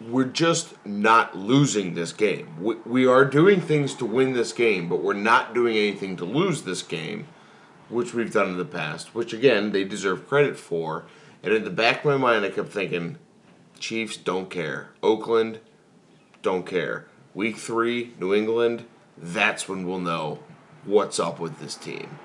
We're 0.01 0.25
just 0.25 0.75
not 0.87 1.37
losing 1.37 1.95
this 1.95 2.13
game. 2.13 2.57
We, 2.61 2.77
we 2.87 3.07
are 3.07 3.25
doing 3.25 3.61
things 3.61 3.95
to 3.95 4.07
win 4.07 4.33
this 4.33 4.53
game, 4.53 4.89
but 4.89 5.03
we're 5.03 5.15
not 5.15 5.55
doing 5.55 5.77
anything 5.77 6.17
to 6.17 6.25
lose 6.25 6.63
this 6.63 6.83
game, 6.83 7.27
which 7.89 8.15
we've 8.15 8.33
done 8.33 8.51
in 8.51 8.57
the 8.57 8.65
past. 8.65 9.15
Which 9.15 9.33
again, 9.33 9.73
they 9.73 9.85
deserve 9.85 10.27
credit 10.27 10.57
for. 10.57 11.05
And 11.43 11.53
in 11.53 11.65
the 11.65 11.71
back 11.71 11.99
of 11.99 12.05
my 12.07 12.17
mind, 12.17 12.45
I 12.45 12.51
kept 12.51 12.71
thinking, 12.71 13.19
Chiefs 13.79 14.17
don't 14.17 14.51
care. 14.51 14.91
Oakland 15.03 15.61
don't 16.43 16.67
care. 16.67 17.07
Week 17.35 17.59
three, 17.59 18.15
New 18.19 18.35
England, 18.35 18.87
that's 19.19 19.69
when 19.69 19.87
we'll 19.87 20.01
know 20.01 20.39
what's 20.85 21.21
up 21.21 21.39
with 21.39 21.59
this 21.61 21.75
team. 21.75 22.19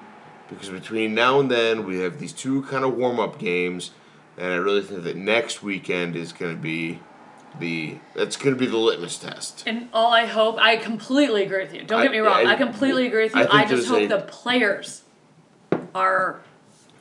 Because 0.52 0.70
between 0.70 1.16
now 1.16 1.40
and 1.40 1.50
then, 1.50 1.86
we 1.86 2.00
have 2.02 2.20
these 2.20 2.34
two 2.34 2.62
kind 2.64 2.84
of 2.84 2.96
warm 2.96 3.20
up 3.20 3.40
games, 3.40 3.92
and 4.38 4.52
I 4.54 4.58
really 4.58 4.82
think 4.84 5.04
that 5.06 5.16
next 5.16 5.64
weekend 5.64 6.16
is 6.16 6.34
going 6.34 6.54
to 6.56 6.62
be 6.62 7.00
the 7.60 7.98
that's 8.16 8.36
going 8.38 8.54
to 8.56 8.60
be 8.60 8.66
the 8.68 8.78
litmus 8.78 9.18
test. 9.18 9.64
And 9.66 9.88
all 9.94 10.12
I 10.14 10.26
hope, 10.26 10.58
I 10.60 10.76
completely 10.78 11.44
agree 11.44 11.64
with 11.64 11.74
you. 11.74 11.84
Don't 11.84 12.02
I- 12.02 12.04
get 12.04 12.12
me 12.12 12.20
wrong. 12.20 12.46
I, 12.46 12.52
I- 12.54 12.56
completely 12.56 13.08
agree 13.08 13.24
with 13.24 13.36
you. 13.36 13.42
think 13.44 13.54
I, 13.54 13.66
just 13.66 13.88
hope 13.88 14.02
a- 14.04 14.08
the 14.08 14.20
players 14.22 15.04
are 15.96 16.42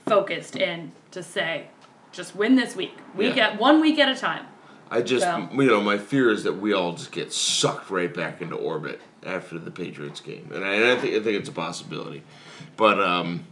focused 0.07 0.57
in 0.57 0.93
to 1.11 1.23
say, 1.23 1.67
just 2.13 2.35
win 2.35 2.57
this 2.57 2.75
week, 2.75 2.97
week 3.15 3.37
Yeah. 3.37 3.49
at 3.49 3.61
one 3.61 3.81
week 3.81 3.99
at 3.99 4.09
a 4.09 4.19
time. 4.19 4.47
I 4.91 5.03
just, 5.03 5.25
So- 5.25 5.49
you 5.53 5.67
know, 5.69 5.81
my 5.81 5.99
fear 5.99 6.31
is 6.31 6.45
that 6.45 6.55
we 6.55 6.73
all 6.73 6.93
just 6.95 7.13
get 7.13 7.33
sucked 7.33 7.91
right 7.91 8.13
back 8.13 8.41
into 8.43 8.57
orbit 8.57 9.01
after 9.25 9.59
the 9.59 9.71
Patriots 9.71 10.21
game, 10.21 10.51
and 10.53 10.65
I, 10.65 10.75
and 10.75 10.85
I 10.87 10.97
think 10.97 11.15
I 11.15 11.21
think 11.21 11.39
it's 11.39 11.49
a 11.49 11.53
possibility, 11.53 12.23
but 12.77 13.01
um, 13.01 13.45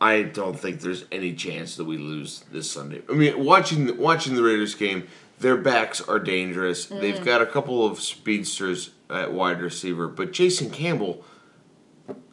I 0.00 0.22
don't 0.22 0.58
think 0.58 0.80
there's 0.80 1.04
any 1.12 1.34
chance 1.34 1.76
that 1.76 1.84
we 1.84 1.98
lose 1.98 2.44
this 2.50 2.70
Sunday. 2.70 3.02
I 3.08 3.12
mean, 3.12 3.44
watching 3.44 3.96
watching 3.98 4.34
the 4.34 4.42
Raiders 4.42 4.74
game, 4.74 5.06
their 5.38 5.56
backs 5.56 6.00
are 6.00 6.18
dangerous. 6.18 6.86
They've 6.86 7.22
got 7.24 7.42
a 7.42 7.46
couple 7.46 7.86
of 7.86 8.00
speedsters 8.00 8.90
at 9.10 9.32
wide 9.32 9.60
receiver, 9.60 10.08
but 10.08 10.32
Jason 10.32 10.70
Campbell, 10.70 11.22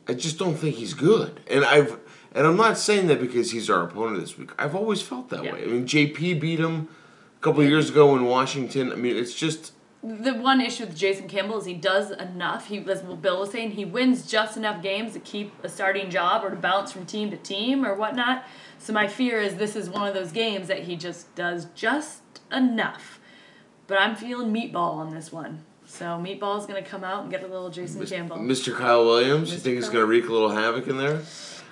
I 0.08 0.14
just 0.14 0.40
don't 0.40 0.56
think 0.56 0.78
he's 0.78 0.94
good, 0.94 1.40
and 1.48 1.64
I've. 1.66 2.00
And 2.34 2.48
I'm 2.48 2.56
not 2.56 2.78
saying 2.78 3.08
that 3.08 3.20
because 3.20 3.52
he's 3.52 3.70
our 3.70 3.84
opponent 3.84 4.22
this 4.22 4.38
week. 4.38 4.52
I've 4.58 4.74
always 4.74 5.02
felt 5.02 5.28
that 5.32 5.44
Yeah. 5.44 5.52
way. 5.52 5.64
I 5.64 5.68
mean, 5.68 5.86
JP 5.86 6.40
beat 6.40 6.60
him 6.60 6.88
couple 7.42 7.62
of 7.62 7.68
years 7.70 7.90
ago 7.90 8.16
in 8.16 8.26
Washington. 8.26 8.92
I 8.92 8.96
mean, 8.96 9.16
it's 9.18 9.34
just 9.34 9.74
The 10.04 10.34
one 10.34 10.62
issue 10.62 10.86
with 10.86 10.96
Jason 10.96 11.28
Campbell 11.28 11.60
is 11.60 11.66
he 11.66 11.74
does 11.74 12.12
enough. 12.12 12.68
He, 12.68 12.78
as 12.90 13.02
Bill 13.02 13.40
was 13.42 13.52
saying, 13.52 13.72
he 13.72 13.86
wins 13.86 14.26
just 14.30 14.58
enough 14.58 14.82
games 14.82 15.14
to 15.14 15.20
keep 15.20 15.52
a 15.64 15.70
starting 15.70 16.10
job 16.10 16.44
or 16.44 16.50
to 16.52 16.56
bounce 16.56 16.92
from 16.92 17.06
team 17.06 17.30
to 17.32 17.38
team 17.38 17.86
or 17.86 17.96
whatnot. 17.96 18.44
So 18.80 18.94
my 18.94 19.08
fear 19.08 19.40
is 19.40 19.56
this 19.56 19.76
is 19.76 19.90
one 19.90 20.08
of 20.08 20.14
those 20.14 20.32
games 20.32 20.68
that 20.70 20.84
he 20.84 20.96
just 20.96 21.34
does 21.36 21.66
just 21.76 22.22
enough. 22.52 23.20
But 23.88 24.00
I'm 24.00 24.16
feeling 24.16 24.54
meatball 24.54 24.94
on 24.96 25.14
this 25.14 25.32
one. 25.32 25.64
So 25.86 26.06
meatball's 26.06 26.66
gonna 26.66 26.82
come 26.82 27.04
out 27.04 27.24
and 27.24 27.32
get 27.32 27.44
a 27.44 27.48
little 27.48 27.70
Jason 27.70 28.06
Campbell. 28.06 28.38
Mr. 28.38 28.76
Kyle 28.76 29.04
Williams. 29.06 29.52
You 29.52 29.58
Mr. 29.58 29.62
think 29.62 29.76
he's 29.76 29.86
Kyle. 29.86 29.94
going 29.94 30.04
to 30.06 30.10
wreak 30.10 30.30
a 30.30 30.32
little 30.32 30.50
havoc 30.52 30.88
in 30.88 30.98
there? 30.98 31.22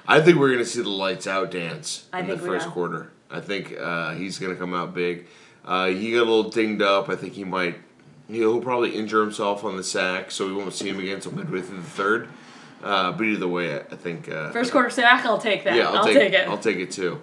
I 0.08 0.20
think 0.22 0.38
we're 0.40 0.48
going 0.50 0.60
to 0.60 0.66
see 0.66 0.82
the 0.82 0.90
lights 0.90 1.26
out 1.28 1.52
dance 1.52 2.08
I 2.12 2.20
in 2.20 2.28
the 2.28 2.36
think 2.36 2.46
first 2.48 2.68
quarter. 2.70 3.12
I 3.32 3.40
think 3.40 3.78
uh, 3.80 4.16
he's 4.16 4.38
going 4.40 4.52
to 4.54 4.60
come 4.60 4.74
out 4.74 4.94
big. 4.94 5.28
Uh, 5.66 5.88
he 5.88 6.12
got 6.12 6.20
a 6.20 6.30
little 6.30 6.50
dinged 6.50 6.82
up. 6.82 7.10
I 7.10 7.16
think 7.16 7.34
he 7.34 7.44
might. 7.44 7.78
He'll 8.28 8.62
probably 8.62 8.96
injure 8.96 9.22
himself 9.22 9.64
on 9.64 9.76
the 9.78 9.84
sack, 9.84 10.32
so 10.32 10.46
we 10.48 10.54
won't 10.54 10.74
see 10.74 10.88
him 10.90 11.00
again 11.00 11.16
until 11.16 11.32
midway 11.34 11.62
through 11.62 11.78
the 11.78 11.84
third. 11.84 12.28
Uh, 12.84 13.12
but 13.12 13.24
either 13.24 13.48
way, 13.48 13.76
I 13.76 13.80
I 13.80 13.96
think. 13.96 14.30
Uh, 14.30 14.52
First 14.52 14.72
quarter 14.72 14.90
sack, 14.90 15.26
I'll 15.26 15.38
take 15.40 15.64
that. 15.66 15.76
yeah, 15.76 15.90
I'll, 15.90 16.04
take, 16.04 16.14
take, 16.16 16.34
it. 16.34 16.48
I'll 16.48 16.58
take 16.58 16.78
it 16.78 16.92
too. 16.92 17.22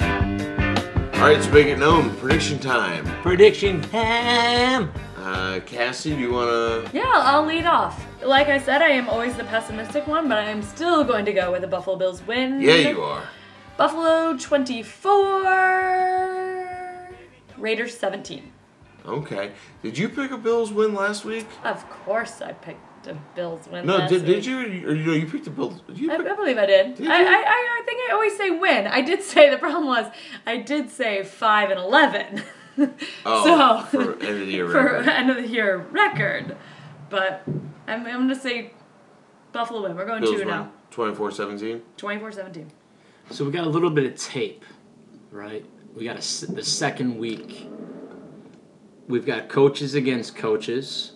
All 0.00 1.28
right, 1.28 1.40
so 1.40 1.52
make 1.52 1.68
it 1.68 1.78
known. 1.78 2.14
Prediction 2.16 2.58
time. 2.58 3.04
Prediction 3.22 3.82
ham. 3.84 4.92
Uh, 5.16 5.60
Cassie, 5.64 6.10
do 6.10 6.18
you 6.18 6.32
want 6.32 6.50
to? 6.50 6.96
Yeah, 6.96 7.04
I'll 7.14 7.44
lead 7.46 7.64
off. 7.64 8.04
Like 8.24 8.48
I 8.48 8.58
said, 8.58 8.82
I 8.82 8.88
am 8.90 9.08
always 9.08 9.34
the 9.36 9.44
pessimistic 9.44 10.06
one, 10.06 10.28
but 10.28 10.36
I 10.38 10.50
am 10.50 10.62
still 10.62 11.02
going 11.04 11.24
to 11.24 11.32
go 11.32 11.50
with 11.52 11.62
the 11.62 11.66
Buffalo 11.66 11.96
Bills 11.96 12.22
win. 12.26 12.60
Yeah, 12.60 12.74
you 12.74 13.02
are. 13.02 13.24
Buffalo 13.76 14.36
24, 14.36 17.08
Raiders 17.58 17.96
17. 17.98 18.52
Okay. 19.04 19.50
Did 19.82 19.98
you 19.98 20.08
pick 20.08 20.30
a 20.30 20.38
Bills 20.38 20.72
win 20.72 20.94
last 20.94 21.24
week? 21.24 21.46
Of 21.64 21.88
course, 21.90 22.40
I 22.40 22.52
picked 22.52 23.08
a 23.08 23.14
Bills 23.34 23.66
win. 23.66 23.84
No, 23.86 23.96
last 23.96 24.10
did, 24.10 24.24
did 24.24 24.46
you? 24.46 24.58
Or 24.58 24.62
you, 24.66 24.92
you 24.92 25.06
know, 25.06 25.12
you 25.14 25.26
picked 25.26 25.48
a 25.48 25.50
Bills. 25.50 25.80
You 25.92 26.12
I, 26.12 26.18
pick, 26.18 26.28
I 26.28 26.36
believe 26.36 26.58
I 26.58 26.66
did. 26.66 26.94
Did 26.94 27.08
I? 27.08 27.16
I, 27.16 27.24
I, 27.24 27.80
I 27.80 27.82
think 27.84 28.00
I 28.08 28.12
always 28.12 28.36
say 28.36 28.50
win. 28.50 28.86
I 28.86 29.00
did 29.00 29.20
say 29.22 29.50
the 29.50 29.58
problem 29.58 29.86
was 29.86 30.06
I 30.46 30.58
did 30.58 30.90
say 30.90 31.24
five 31.24 31.70
and 31.70 31.80
eleven. 31.80 32.42
oh, 33.26 33.88
so 33.90 33.98
for 33.98 34.12
end 34.22 34.40
of 34.40 34.46
the 34.46 34.52
year 34.52 34.66
record. 34.72 35.04
for 35.04 35.10
end 35.10 35.30
of 35.30 35.36
the 35.36 35.48
year 35.48 35.78
record, 35.78 36.56
but 37.10 37.42
I'm, 37.86 38.06
I'm 38.06 38.20
gonna 38.20 38.34
say 38.34 38.72
Buffalo 39.52 39.82
win. 39.82 39.96
We're 39.96 40.06
going 40.06 40.20
Bills 40.22 40.34
two 40.34 40.38
win. 40.40 40.48
now. 40.48 40.72
24-17. 40.92 41.80
24-17. 41.96 42.66
So 43.30 43.44
we 43.44 43.50
got 43.50 43.66
a 43.66 43.70
little 43.70 43.90
bit 43.90 44.04
of 44.04 44.16
tape, 44.18 44.64
right? 45.30 45.64
We 45.96 46.04
got 46.04 46.16
a 46.16 46.18
s 46.18 46.40
the 46.40 46.62
second 46.64 47.18
week. 47.18 47.68
We've 49.08 49.26
got 49.26 49.48
coaches 49.48 49.94
against 49.94 50.36
coaches. 50.36 51.12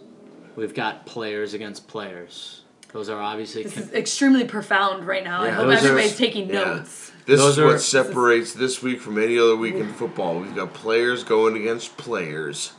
We've 0.55 0.75
got 0.75 1.07
players 1.07 1.55
against 1.55 1.87
players. 1.89 2.63
Those 2.93 3.11
are 3.11 3.21
obviously 3.21 3.65
This 3.65 3.75
con- 3.75 3.83
is 3.85 3.93
extremely 3.93 4.45
profound 4.45 5.07
right 5.07 5.23
now. 5.25 5.43
I 5.43 5.47
Yeah, 5.47 5.55
hope 5.57 5.67
those 5.69 5.85
are- 5.85 5.89
everybody's 5.89 6.17
taking 6.17 6.49
Yeah. 6.49 6.65
notes. 6.65 7.13
This 7.27 7.41
Those 7.41 7.53
is 7.53 7.59
are- 7.59 7.67
what 7.67 7.81
separates 7.81 8.53
this 8.55 8.83
week 8.83 9.01
from 9.01 9.19
any 9.19 9.39
other 9.39 9.57
week 9.57 9.75
in 9.75 9.93
football. 9.93 10.39
We've 10.41 10.55
got 10.55 10.73
players 10.73 11.23
going 11.25 11.57
against 11.57 11.97
players, 11.99 12.73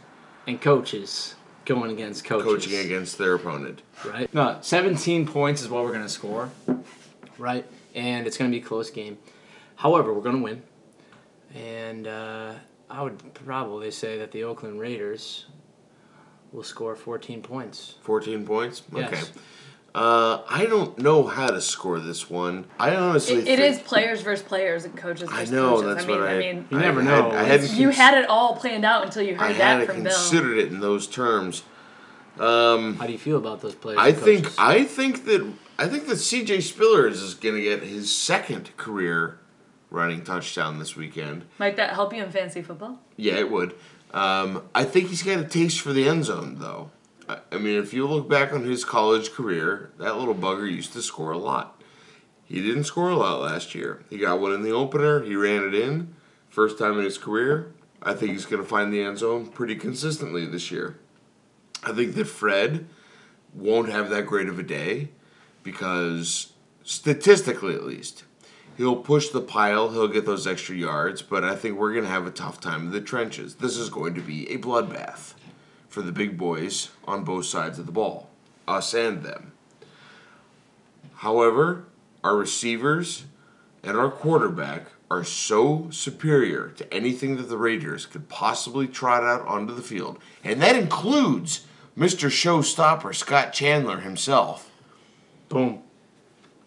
and 0.48 0.60
coaches 0.60 1.36
going 1.68 1.92
against 1.92 2.26
coaches. 2.26 2.66
coaching 2.66 2.80
against 2.80 3.18
their 3.18 3.36
opponent. 3.36 3.82
right? 4.06 4.34
No, 4.34 4.58
17 4.62 5.28
points 5.28 5.62
is 5.62 5.70
what 5.70 5.84
we're 5.84 5.92
going 5.92 6.04
to 6.04 6.10
score, 6.10 6.50
right? 7.38 7.66
And 7.94 8.26
it's 8.26 8.38
going 8.38 8.50
to 8.50 8.58
be 8.58 8.64
a 8.64 8.66
close 8.66 8.90
game. 8.90 9.18
However, 9.76 10.14
we're 10.14 10.22
going 10.22 10.38
to 10.38 10.44
win. 10.44 10.64
And 11.54 12.08
uh, 12.08 12.54
I 12.90 13.04
would 13.04 13.34
probably 13.34 13.92
say 13.92 14.18
that 14.20 14.32
the 14.32 14.44
Oakland 14.44 14.80
Raiders 14.80 15.46
will 16.52 16.64
score 16.64 16.96
14 16.96 17.42
points. 17.42 17.96
14 18.02 18.46
points? 18.46 18.82
Yes. 18.96 19.32
Okay. 19.98 20.06
Uh, 20.06 20.42
I 20.50 20.66
don't 20.66 20.98
know 21.00 21.26
how 21.26 21.48
to 21.48 21.60
score 21.62 22.00
this 22.00 22.30
one. 22.30 22.66
I 22.80 22.96
honestly 22.96 23.38
It, 23.38 23.48
it 23.48 23.60
think, 23.60 23.76
is 23.76 23.80
players 23.80 24.22
versus 24.22 24.46
players 24.46 24.86
and 24.86 24.96
coaches 24.96 25.30
I 25.32 25.38
versus 25.40 25.52
know, 25.52 25.70
coaches. 25.76 25.96
that's 25.96 26.06
I 26.06 26.08
mean, 26.08 26.20
what 26.20 26.30
I... 26.30 26.36
I 26.36 26.40
mean, 26.40 26.68
You 26.70 26.80
never 26.80 27.02
know. 27.02 27.32
Had, 27.32 27.40
I 27.40 27.44
hadn't 27.44 27.74
you 27.74 27.88
cons- 27.88 27.98
had 27.98 28.18
it 28.18 28.30
all 28.30 28.56
planned 28.56 28.86
out 28.86 29.04
until 29.06 29.24
you 29.24 29.36
heard 29.36 29.56
hadn't 29.56 29.88
that 29.88 29.94
from 29.94 30.04
Bill. 30.04 30.12
I 30.12 30.16
considered 30.16 30.58
it 30.60 30.68
in 30.72 30.80
those 30.80 31.08
terms. 31.08 31.64
How 32.38 32.78
do 33.06 33.12
you 33.12 33.18
feel 33.18 33.38
about 33.38 33.62
those 33.62 33.76
players? 33.76 34.00
I 34.00 34.10
and 34.10 34.18
think 34.18 34.44
coaches? 34.44 34.58
I 34.60 34.84
think 34.84 35.26
that 35.26 35.54
I 35.80 35.88
think 35.88 36.08
that 36.08 36.18
C.J. 36.18 36.58
Spillers 36.60 37.14
is 37.14 37.34
going 37.34 37.56
to 37.56 37.62
get 37.62 37.84
his 37.84 38.14
second 38.14 38.76
career 38.78 39.40
running 39.90 40.24
touchdown 40.24 40.80
this 40.80 40.96
weekend. 40.96 41.46
Might 41.60 41.76
that 41.78 41.94
help 41.94 42.14
you 42.14 42.24
in 42.24 42.32
fantasy 42.32 42.62
football? 42.62 43.00
Yeah, 43.16 43.36
it 43.36 43.50
would. 43.52 43.74
Um, 44.14 44.64
I 44.74 44.84
think 44.84 45.10
he's 45.10 45.24
got 45.24 45.40
a 45.40 45.44
taste 45.44 45.82
for 45.82 45.94
the 45.94 46.08
end 46.08 46.26
zone, 46.26 46.58
though. 46.60 46.92
I, 47.28 47.58
mean, 47.58 47.76
if 47.76 47.94
you 47.94 48.08
look 48.08 48.30
back 48.30 48.54
on 48.54 48.64
his 48.64 48.86
college 48.86 49.32
career, 49.34 49.92
that 49.98 50.18
little 50.18 50.36
bugger 50.36 50.70
used 50.70 50.94
to 50.94 51.02
score 51.02 51.32
a 51.32 51.38
lot. 51.38 51.82
He 52.46 52.62
didn't 52.62 52.86
score 52.86 53.10
a 53.10 53.18
lot 53.18 53.42
last 53.42 53.76
year. 53.76 54.04
He 54.10 54.18
got 54.18 54.40
one 54.40 54.54
in 54.54 54.62
the 54.62 54.72
opener. 54.72 55.22
He 55.22 55.36
ran 55.36 55.64
it 55.64 55.76
in, 55.76 56.16
first 56.50 56.80
time 56.80 56.98
in 56.98 57.04
his 57.04 57.18
career. 57.18 57.74
I 58.02 58.14
think 58.14 58.32
he's 58.32 58.46
going 58.46 58.62
to 58.62 58.68
find 58.68 58.94
the 58.94 59.02
end 59.02 59.18
zone 59.18 59.48
pretty 59.48 59.76
consistently 59.76 60.46
this 60.46 60.72
year. 60.72 60.98
I 61.84 61.92
think 61.92 62.16
that 62.16 62.26
Fred 62.26 62.88
won't 63.54 63.90
have 63.90 64.10
that 64.10 64.26
great 64.26 64.48
of 64.48 64.58
a 64.58 64.64
day 64.64 65.10
because, 65.64 66.54
statistically 66.84 67.76
at 67.76 67.84
least, 67.84 68.24
he'll 68.78 68.96
push 68.96 69.30
the 69.30 69.42
pile, 69.42 69.90
he'll 69.90 70.08
get 70.08 70.26
those 70.26 70.48
extra 70.48 70.76
yards, 70.76 71.22
but 71.22 71.44
I 71.44 71.56
think 71.56 71.78
we're 71.78 71.92
going 71.92 72.06
to 72.06 72.10
have 72.10 72.28
a 72.28 72.32
tough 72.32 72.62
time 72.62 72.86
in 72.86 72.92
the 72.92 73.02
trenches. 73.02 73.56
This 73.56 73.76
is 73.76 73.90
going 73.90 74.14
to 74.16 74.22
be 74.22 74.50
a 74.50 74.58
bloodbath 74.58 75.34
for 75.98 76.04
the 76.04 76.12
big 76.12 76.38
boys 76.38 76.92
on 77.08 77.24
both 77.24 77.48
sides 77.48 77.80
of 77.80 77.88
the 77.88 77.92
ball, 77.92 78.30
us 78.68 78.94
and 78.94 79.24
them. 79.24 79.52
However, 81.16 81.86
our 82.24 82.36
receivers 82.36 83.26
and 83.82 83.98
our 83.98 84.12
quarterback 84.12 84.90
are 85.10 85.24
so 85.24 85.88
superior 85.90 86.68
to 86.78 86.94
anything 86.94 87.38
that 87.38 87.50
the 87.50 87.58
Raiders 87.58 88.06
could 88.06 88.30
possibly 88.30 88.86
trot 88.86 89.24
out 89.24 89.42
onto 89.48 89.74
the 89.74 89.82
field, 89.82 90.20
and 90.44 90.62
that 90.62 90.76
includes 90.76 91.66
Mr. 91.98 92.30
Showstopper 92.30 93.16
Scott 93.16 93.52
Chandler 93.52 94.02
himself, 94.02 94.70
Boom. 95.50 95.82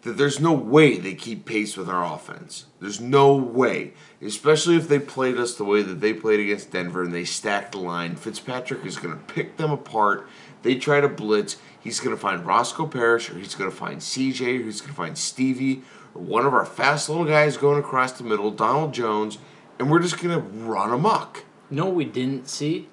that 0.02 0.18
there's 0.18 0.40
no 0.40 0.52
way 0.52 0.98
they 0.98 1.14
keep 1.14 1.44
pace 1.44 1.76
with 1.76 1.88
our 1.88 2.04
offense. 2.04 2.64
There's 2.80 3.00
no 3.00 3.34
way. 3.34 3.92
Especially 4.22 4.76
if 4.76 4.88
they 4.88 4.98
played 4.98 5.36
us 5.36 5.54
the 5.54 5.64
way 5.64 5.82
that 5.82 6.00
they 6.00 6.12
played 6.12 6.40
against 6.40 6.70
Denver 6.70 7.02
and 7.02 7.12
they 7.12 7.24
stacked 7.24 7.72
the 7.72 7.78
line. 7.78 8.16
Fitzpatrick 8.16 8.84
is 8.84 8.96
going 8.96 9.16
to 9.16 9.24
pick 9.32 9.56
them 9.56 9.70
apart. 9.70 10.28
They 10.62 10.76
try 10.76 11.00
to 11.00 11.08
blitz. 11.08 11.56
He's 11.78 12.00
going 12.00 12.14
to 12.14 12.20
find 12.20 12.44
Roscoe 12.44 12.86
Parrish 12.86 13.30
or 13.30 13.38
he's 13.38 13.54
going 13.54 13.70
to 13.70 13.76
find 13.76 14.00
CJ 14.00 14.60
or 14.60 14.64
he's 14.64 14.80
going 14.80 14.92
to 14.92 14.96
find 14.96 15.16
Stevie 15.16 15.82
or 16.14 16.22
one 16.22 16.46
of 16.46 16.54
our 16.54 16.66
fast 16.66 17.08
little 17.08 17.24
guys 17.24 17.56
going 17.56 17.78
across 17.78 18.12
the 18.12 18.24
middle, 18.24 18.50
Donald 18.50 18.92
Jones, 18.92 19.38
and 19.78 19.90
we're 19.90 20.00
just 20.00 20.18
going 20.20 20.34
to 20.34 20.40
run 20.40 20.90
amok. 20.90 21.44
No, 21.70 21.88
we 21.88 22.04
didn't 22.04 22.48
see 22.48 22.88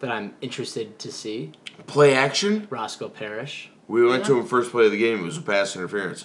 that 0.00 0.10
I'm 0.10 0.34
interested 0.40 0.98
to 0.98 1.10
see 1.10 1.52
Play 1.86 2.14
action. 2.14 2.66
Roscoe 2.70 3.08
Parrish. 3.08 3.70
We 3.88 4.06
went 4.06 4.24
to 4.26 4.38
him 4.38 4.46
first 4.46 4.70
play 4.70 4.86
of 4.86 4.92
the 4.92 4.98
game. 4.98 5.20
It 5.20 5.24
was 5.24 5.36
a 5.36 5.42
pass 5.42 5.76
interference. 5.76 6.24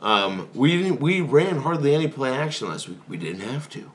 Um, 0.00 0.48
we 0.54 0.82
didn't. 0.82 1.00
We 1.00 1.20
ran 1.20 1.58
hardly 1.58 1.94
any 1.94 2.08
play 2.08 2.34
action 2.34 2.68
last 2.68 2.88
week. 2.88 2.98
We 3.08 3.16
didn't 3.16 3.42
have 3.42 3.68
to. 3.70 3.90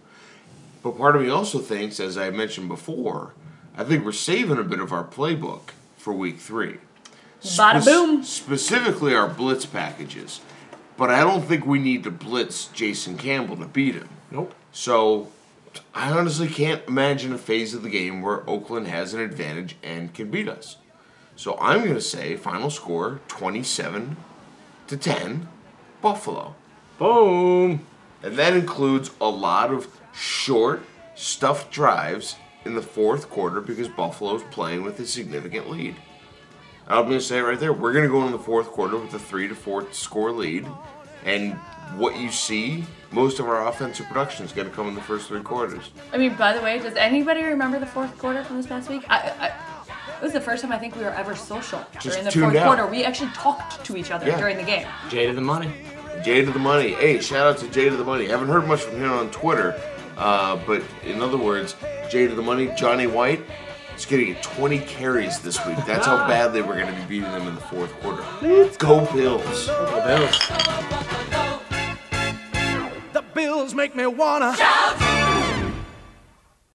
But 0.84 0.98
part 0.98 1.16
of 1.16 1.24
me 1.24 1.30
also 1.30 1.60
thinks, 1.60 2.00
as 2.00 2.18
I 2.18 2.30
mentioned 2.30 2.68
before, 2.68 3.34
I 3.76 3.84
think 3.84 4.06
we're 4.06 4.12
saving 4.12 4.60
a 4.60 4.64
bit 4.64 4.80
of 4.80 4.94
our 4.94 5.04
playbook 5.04 5.70
for 5.98 6.14
week 6.14 6.40
three. 6.40 6.78
Bada 7.42 7.84
boom. 7.84 8.24
Specifically, 8.24 9.16
our 9.16 9.28
blitz 9.28 9.66
packages. 9.66 10.42
But 10.98 11.10
I 11.10 11.22
don't 11.22 11.44
think 11.44 11.66
we 11.66 11.80
need 11.80 12.04
to 12.04 12.12
blitz 12.12 12.68
Jason 12.68 13.18
Campbell 13.18 13.58
to 13.58 13.66
beat 13.66 13.96
him. 13.96 14.10
Nope. 14.32 14.54
So 14.72 15.32
I 15.94 16.12
honestly 16.12 16.48
can't 16.48 16.82
imagine 16.88 17.34
a 17.34 17.38
phase 17.38 17.74
of 17.74 17.84
the 17.84 17.90
game 17.90 18.22
where 18.22 18.48
Oakland 18.50 18.88
has 18.88 19.14
an 19.14 19.20
advantage 19.20 19.76
and 19.84 20.14
can 20.14 20.30
beat 20.32 20.48
us. 20.48 20.78
So 21.36 21.58
I'm 21.60 21.82
going 21.82 21.96
to 21.96 22.02
say 22.02 22.38
final 22.38 22.70
score 22.70 23.20
27 23.28 24.16
to 24.88 24.98
10 24.98 25.50
Buffalo. 26.06 26.54
Boom. 27.00 27.72
And 28.22 28.30
And 28.32 28.36
that 28.38 28.54
includes 28.54 29.10
a 29.20 29.28
lot 29.28 29.72
of 29.72 29.88
short, 30.14 30.84
stuffed 31.16 31.72
drives 31.72 32.36
in 32.64 32.76
the 32.76 32.82
fourth 32.84 33.28
quarter 33.28 33.60
because 33.60 33.88
Buffalo's 33.88 34.44
playing 34.52 34.84
with 34.84 35.00
a 35.00 35.08
significant 35.08 35.68
lead. 35.68 35.96
I'm 36.88 37.06
going 37.08 37.18
to 37.18 37.22
say 37.22 37.40
it 37.40 37.42
right 37.42 37.60
there. 37.60 37.74
We're 37.74 37.92
going 37.92 38.06
to 38.06 38.12
go 38.12 38.24
in 38.28 38.32
the 38.32 38.38
fourth 38.38 38.68
quarter 38.68 38.98
with 38.98 39.12
a 39.16 39.20
three 39.20 39.48
to 39.48 39.56
four 39.56 39.92
score 39.92 40.32
lead, 40.32 40.68
and 41.24 41.54
what 41.98 42.16
you 42.20 42.30
see, 42.30 42.84
most 43.12 43.40
of 43.40 43.48
our 43.48 43.68
offensive 43.68 44.06
production 44.06 44.46
is 44.46 44.52
going 44.52 44.70
to 44.70 44.76
come 44.76 44.88
in 44.88 44.94
the 44.94 45.02
first 45.02 45.28
three 45.28 45.42
quarters. 45.42 45.90
I 46.14 46.18
mean, 46.18 46.36
by 46.36 46.54
the 46.54 46.62
way, 46.62 46.78
does 46.78 46.94
anybody 46.96 47.42
remember 47.44 47.80
the 47.80 47.88
fourth 47.88 48.16
quarter 48.20 48.44
from 48.44 48.58
this 48.58 48.68
past 48.68 48.90
week? 48.90 49.04
I, 49.10 49.18
I, 49.40 49.48
it 50.18 50.22
was 50.22 50.34
the 50.34 50.42
first 50.42 50.62
time 50.62 50.72
I 50.72 50.78
think 50.78 50.96
we 50.96 51.02
were 51.02 51.10
ever 51.10 51.36
social 51.36 51.84
during 52.00 52.24
the 52.24 52.32
fourth 52.32 52.56
out. 52.56 52.66
quarter. 52.68 52.86
We 52.86 53.04
actually 53.04 53.32
talked 53.32 53.84
to 53.86 53.98
each 53.98 54.12
other 54.12 54.28
Yeah. 54.28 54.40
during 54.40 54.58
the 54.58 54.64
game. 54.64 54.88
Jay 55.10 55.26
to 55.26 55.34
the 55.34 55.42
money. 55.42 55.72
Jay 56.24 56.44
to 56.44 56.52
the 56.52 56.60
money. 56.60 56.94
Hey, 56.94 57.20
shout 57.20 57.48
out 57.48 57.58
to 57.60 57.68
Jay 57.70 57.90
to 57.90 57.96
the 57.96 58.04
money. 58.04 58.28
Haven't 58.28 58.48
heard 58.48 58.68
much 58.68 58.82
from 58.82 58.98
him 58.98 59.12
on 59.12 59.30
Twitter, 59.32 59.80
uh, 60.18 60.60
but 60.66 60.84
in 61.04 61.22
other 61.22 61.38
words, 61.38 61.76
Jay 62.10 62.28
to 62.28 62.36
the 62.36 62.42
money. 62.42 62.72
Johnny 62.78 63.08
White 63.08 63.42
is 63.96 64.06
getting 64.06 64.36
20 64.36 64.80
carries 64.80 65.40
this 65.40 65.64
week. 65.66 65.78
That's 65.86 66.06
how 66.06 66.28
bad 66.28 66.54
they 66.54 66.62
were 66.62 66.76
going 66.76 66.88
to 66.88 67.02
be 67.02 67.06
beating 67.08 67.32
them 67.32 67.48
in 67.48 67.56
the 67.56 67.62
fourth 67.62 67.92
quarter. 68.02 68.24
Go 68.78 69.06
Bills. 69.14 69.68
Go 69.68 70.06
Bills. 70.06 70.40
The 73.14 73.24
bills 73.34 73.74
make 73.74 73.96
me 73.96 74.06
wanna 74.08 74.56
Shout 74.56 75.05